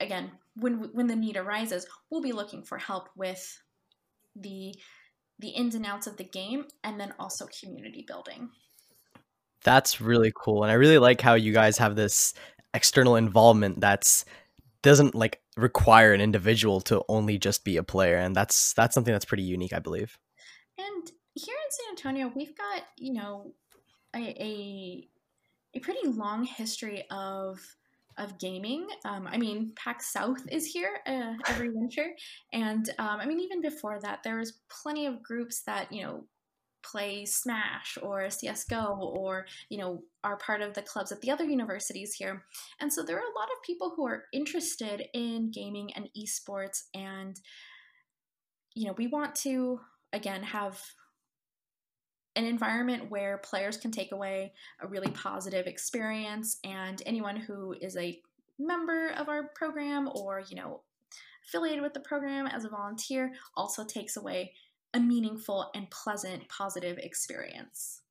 again 0.00 0.32
when 0.56 0.90
when 0.92 1.06
the 1.06 1.16
need 1.16 1.36
arises, 1.36 1.86
we'll 2.10 2.22
be 2.22 2.32
looking 2.32 2.62
for 2.62 2.78
help 2.78 3.08
with 3.16 3.60
the 4.34 4.74
the 5.42 5.50
ins 5.50 5.74
and 5.74 5.84
outs 5.84 6.06
of 6.06 6.16
the 6.16 6.24
game 6.24 6.64
and 6.82 6.98
then 6.98 7.12
also 7.18 7.46
community 7.60 8.04
building. 8.06 8.48
That's 9.64 10.00
really 10.00 10.32
cool. 10.34 10.62
And 10.62 10.72
I 10.72 10.74
really 10.74 10.98
like 10.98 11.20
how 11.20 11.34
you 11.34 11.52
guys 11.52 11.76
have 11.78 11.94
this 11.94 12.32
external 12.72 13.16
involvement 13.16 13.80
that's 13.80 14.24
doesn't 14.82 15.14
like 15.14 15.40
require 15.56 16.12
an 16.12 16.20
individual 16.20 16.80
to 16.80 17.04
only 17.08 17.38
just 17.38 17.64
be 17.64 17.76
a 17.76 17.82
player 17.82 18.16
and 18.16 18.34
that's 18.34 18.72
that's 18.72 18.94
something 18.94 19.12
that's 19.12 19.24
pretty 19.24 19.42
unique, 19.42 19.72
I 19.72 19.78
believe. 19.78 20.18
And 20.78 21.10
here 21.34 21.54
in 21.54 21.70
San 21.70 21.90
Antonio, 21.90 22.32
we've 22.34 22.56
got, 22.56 22.82
you 22.96 23.12
know, 23.12 23.52
a, 24.14 24.18
a, 24.18 25.08
a 25.74 25.80
pretty 25.80 26.06
long 26.08 26.44
history 26.44 27.04
of 27.10 27.60
of 28.18 28.38
gaming. 28.38 28.86
Um, 29.04 29.26
I 29.26 29.38
mean, 29.38 29.72
PAX 29.76 30.12
South 30.12 30.40
is 30.50 30.66
here 30.66 31.00
uh, 31.06 31.34
every 31.46 31.70
winter, 31.70 32.14
and 32.52 32.88
um, 32.98 33.20
I 33.20 33.26
mean, 33.26 33.40
even 33.40 33.60
before 33.60 34.00
that, 34.00 34.22
there 34.22 34.38
was 34.38 34.60
plenty 34.70 35.06
of 35.06 35.22
groups 35.22 35.62
that 35.66 35.92
you 35.92 36.02
know 36.02 36.24
play 36.82 37.24
Smash 37.24 37.96
or 38.02 38.28
CS:GO 38.28 39.12
or 39.16 39.46
you 39.68 39.78
know 39.78 40.02
are 40.24 40.36
part 40.36 40.60
of 40.60 40.74
the 40.74 40.82
clubs 40.82 41.12
at 41.12 41.20
the 41.20 41.30
other 41.30 41.44
universities 41.44 42.14
here, 42.14 42.44
and 42.80 42.92
so 42.92 43.02
there 43.02 43.16
are 43.16 43.20
a 43.20 43.38
lot 43.38 43.48
of 43.54 43.62
people 43.64 43.92
who 43.96 44.06
are 44.06 44.24
interested 44.32 45.04
in 45.14 45.50
gaming 45.50 45.92
and 45.94 46.08
esports, 46.16 46.84
and 46.94 47.40
you 48.74 48.86
know, 48.86 48.94
we 48.96 49.06
want 49.06 49.34
to 49.36 49.80
again 50.12 50.42
have 50.42 50.80
an 52.36 52.44
environment 52.44 53.10
where 53.10 53.38
players 53.38 53.76
can 53.76 53.90
take 53.90 54.12
away 54.12 54.52
a 54.80 54.86
really 54.86 55.10
positive 55.10 55.66
experience 55.66 56.58
and 56.64 57.02
anyone 57.04 57.36
who 57.36 57.74
is 57.80 57.96
a 57.96 58.20
member 58.58 59.10
of 59.18 59.28
our 59.28 59.48
program 59.54 60.08
or 60.14 60.42
you 60.48 60.56
know 60.56 60.82
affiliated 61.44 61.82
with 61.82 61.94
the 61.94 62.00
program 62.00 62.46
as 62.46 62.64
a 62.64 62.68
volunteer 62.68 63.32
also 63.56 63.84
takes 63.84 64.16
away 64.16 64.52
a 64.94 65.00
meaningful 65.00 65.70
and 65.74 65.90
pleasant 65.90 66.48
positive 66.48 66.98
experience 66.98 68.02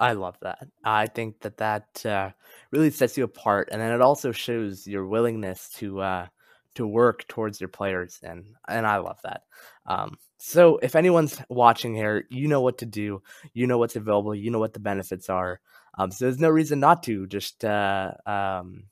i 0.00 0.12
love 0.12 0.36
that 0.42 0.66
i 0.84 1.06
think 1.06 1.40
that 1.40 1.56
that 1.58 2.04
uh, 2.04 2.30
really 2.70 2.90
sets 2.90 3.16
you 3.16 3.24
apart 3.24 3.68
and 3.70 3.80
then 3.80 3.92
it 3.92 4.00
also 4.00 4.32
shows 4.32 4.86
your 4.86 5.06
willingness 5.06 5.68
to 5.70 6.00
uh, 6.00 6.26
to 6.76 6.86
work 6.86 7.26
towards 7.26 7.60
your 7.60 7.68
players 7.68 8.20
and 8.22 8.44
and 8.68 8.86
I 8.86 8.98
love 8.98 9.18
that. 9.24 9.42
Um, 9.86 10.18
so 10.38 10.78
if 10.78 10.94
anyone's 10.94 11.40
watching 11.48 11.94
here, 11.94 12.26
you 12.28 12.48
know 12.48 12.60
what 12.60 12.78
to 12.78 12.86
do, 12.86 13.22
you 13.54 13.66
know 13.66 13.78
what's 13.78 13.96
available, 13.96 14.34
you 14.34 14.50
know 14.50 14.58
what 14.58 14.74
the 14.74 14.80
benefits 14.80 15.30
are. 15.30 15.60
Um, 15.98 16.10
so 16.10 16.26
there's 16.26 16.40
no 16.40 16.50
reason 16.50 16.80
not 16.80 17.02
to 17.04 17.26
just 17.26 17.64
uh, 17.64 18.12
um, 18.26 18.84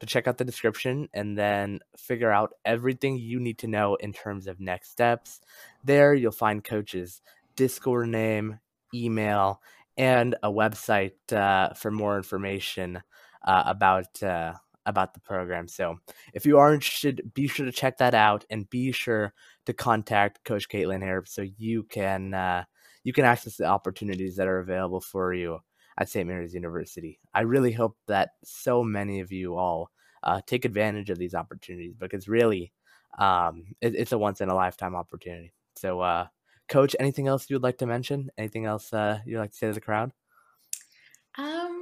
to 0.00 0.06
check 0.06 0.26
out 0.26 0.36
the 0.36 0.44
description 0.44 1.08
and 1.14 1.38
then 1.38 1.80
figure 1.96 2.30
out 2.30 2.52
everything 2.64 3.18
you 3.18 3.40
need 3.40 3.58
to 3.58 3.68
know 3.68 3.94
in 3.94 4.12
terms 4.12 4.46
of 4.46 4.60
next 4.60 4.90
steps. 4.90 5.40
There 5.84 6.12
you'll 6.12 6.32
find 6.32 6.62
coaches, 6.62 7.22
Discord 7.56 8.08
name, 8.08 8.58
email, 8.92 9.62
and 9.96 10.34
a 10.42 10.50
website 10.50 11.32
uh, 11.32 11.72
for 11.74 11.90
more 11.90 12.16
information 12.16 13.02
uh, 13.44 13.62
about 13.66 14.22
uh, 14.22 14.54
about 14.86 15.14
the 15.14 15.20
program. 15.20 15.68
So 15.68 15.98
if 16.34 16.46
you 16.46 16.58
are 16.58 16.74
interested, 16.74 17.32
be 17.34 17.46
sure 17.46 17.66
to 17.66 17.72
check 17.72 17.98
that 17.98 18.14
out 18.14 18.44
and 18.50 18.68
be 18.68 18.92
sure 18.92 19.32
to 19.66 19.72
contact 19.72 20.44
Coach 20.44 20.68
Caitlin 20.68 21.02
here 21.02 21.24
so 21.26 21.42
you 21.56 21.84
can 21.84 22.34
uh, 22.34 22.64
you 23.04 23.12
can 23.12 23.24
access 23.24 23.56
the 23.56 23.66
opportunities 23.66 24.36
that 24.36 24.48
are 24.48 24.60
available 24.60 25.00
for 25.00 25.34
you 25.34 25.60
at 25.98 26.08
St. 26.08 26.26
Mary's 26.26 26.54
University. 26.54 27.18
I 27.34 27.42
really 27.42 27.72
hope 27.72 27.96
that 28.06 28.30
so 28.44 28.82
many 28.82 29.20
of 29.20 29.32
you 29.32 29.56
all 29.56 29.90
uh, 30.22 30.40
take 30.46 30.64
advantage 30.64 31.10
of 31.10 31.18
these 31.18 31.34
opportunities 31.34 31.94
because 31.98 32.28
really 32.28 32.72
um, 33.18 33.64
it, 33.80 33.94
it's 33.94 34.12
a 34.12 34.18
once 34.18 34.40
in 34.40 34.48
a 34.48 34.54
lifetime 34.54 34.94
opportunity. 34.94 35.52
So, 35.76 36.00
uh, 36.00 36.26
Coach, 36.68 36.96
anything 36.98 37.26
else 37.26 37.50
you 37.50 37.56
would 37.56 37.62
like 37.62 37.78
to 37.78 37.86
mention? 37.86 38.30
Anything 38.38 38.64
else 38.64 38.92
uh, 38.92 39.18
you'd 39.26 39.38
like 39.38 39.50
to 39.50 39.56
say 39.56 39.66
to 39.66 39.72
the 39.72 39.80
crowd? 39.80 40.12
Um, 41.36 41.81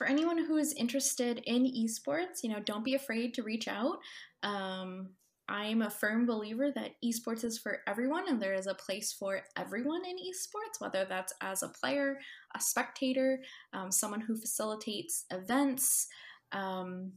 for 0.00 0.06
anyone 0.06 0.42
who 0.42 0.56
is 0.56 0.72
interested 0.78 1.42
in 1.44 1.66
esports, 1.66 2.42
you 2.42 2.48
know, 2.48 2.60
don't 2.60 2.86
be 2.86 2.94
afraid 2.94 3.34
to 3.34 3.42
reach 3.42 3.68
out. 3.68 3.98
Um, 4.42 5.10
I'm 5.46 5.82
a 5.82 5.90
firm 5.90 6.24
believer 6.24 6.72
that 6.74 6.92
esports 7.04 7.44
is 7.44 7.58
for 7.58 7.80
everyone 7.86 8.26
and 8.26 8.40
there 8.40 8.54
is 8.54 8.66
a 8.66 8.72
place 8.72 9.12
for 9.12 9.42
everyone 9.58 10.00
in 10.06 10.16
esports, 10.16 10.80
whether 10.80 11.04
that's 11.04 11.34
as 11.42 11.62
a 11.62 11.68
player, 11.68 12.18
a 12.56 12.60
spectator, 12.62 13.42
um, 13.74 13.92
someone 13.92 14.22
who 14.22 14.38
facilitates 14.38 15.26
events. 15.30 16.06
Um, 16.52 17.12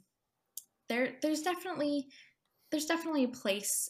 there, 0.90 1.14
there's 1.22 1.42
definitely 1.42 2.08
there's 2.70 2.86
definitely 2.86 3.24
a 3.24 3.30
place 3.30 3.90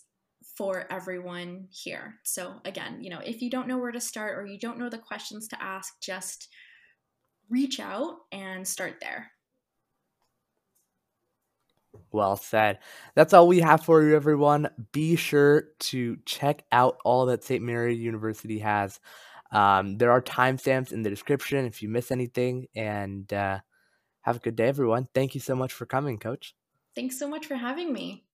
for 0.55 0.85
everyone 0.91 1.67
here. 1.71 2.19
So 2.25 2.61
again, 2.63 3.01
you 3.01 3.09
know, 3.09 3.21
if 3.25 3.41
you 3.41 3.49
don't 3.49 3.67
know 3.67 3.79
where 3.79 3.91
to 3.91 3.99
start 3.99 4.37
or 4.37 4.45
you 4.45 4.59
don't 4.59 4.77
know 4.77 4.89
the 4.89 4.99
questions 4.99 5.47
to 5.47 5.63
ask, 5.63 5.93
just 5.99 6.49
reach 7.53 7.79
out 7.79 8.17
and 8.31 8.67
start 8.67 8.95
there. 8.99 9.31
Well 12.11 12.35
said. 12.35 12.79
That's 13.15 13.33
all 13.33 13.47
we 13.47 13.59
have 13.59 13.85
for 13.85 14.03
you, 14.03 14.15
everyone. 14.15 14.69
Be 14.91 15.15
sure 15.15 15.65
to 15.79 16.17
check 16.25 16.63
out 16.71 16.97
all 17.05 17.27
that 17.27 17.43
St. 17.43 17.63
Mary 17.63 17.95
University 17.95 18.59
has. 18.59 18.99
Um, 19.51 19.97
there 19.97 20.11
are 20.11 20.21
timestamps 20.21 20.91
in 20.91 21.03
the 21.03 21.09
description 21.09 21.65
if 21.65 21.81
you 21.81 21.89
miss 21.89 22.11
anything. 22.11 22.67
And 22.75 23.31
uh, 23.31 23.59
have 24.21 24.37
a 24.37 24.39
good 24.39 24.55
day, 24.55 24.67
everyone. 24.67 25.07
Thank 25.13 25.35
you 25.35 25.41
so 25.41 25.55
much 25.55 25.73
for 25.73 25.85
coming, 25.85 26.17
Coach. 26.17 26.55
Thanks 26.95 27.17
so 27.17 27.27
much 27.27 27.45
for 27.45 27.55
having 27.55 27.93
me. 27.93 28.25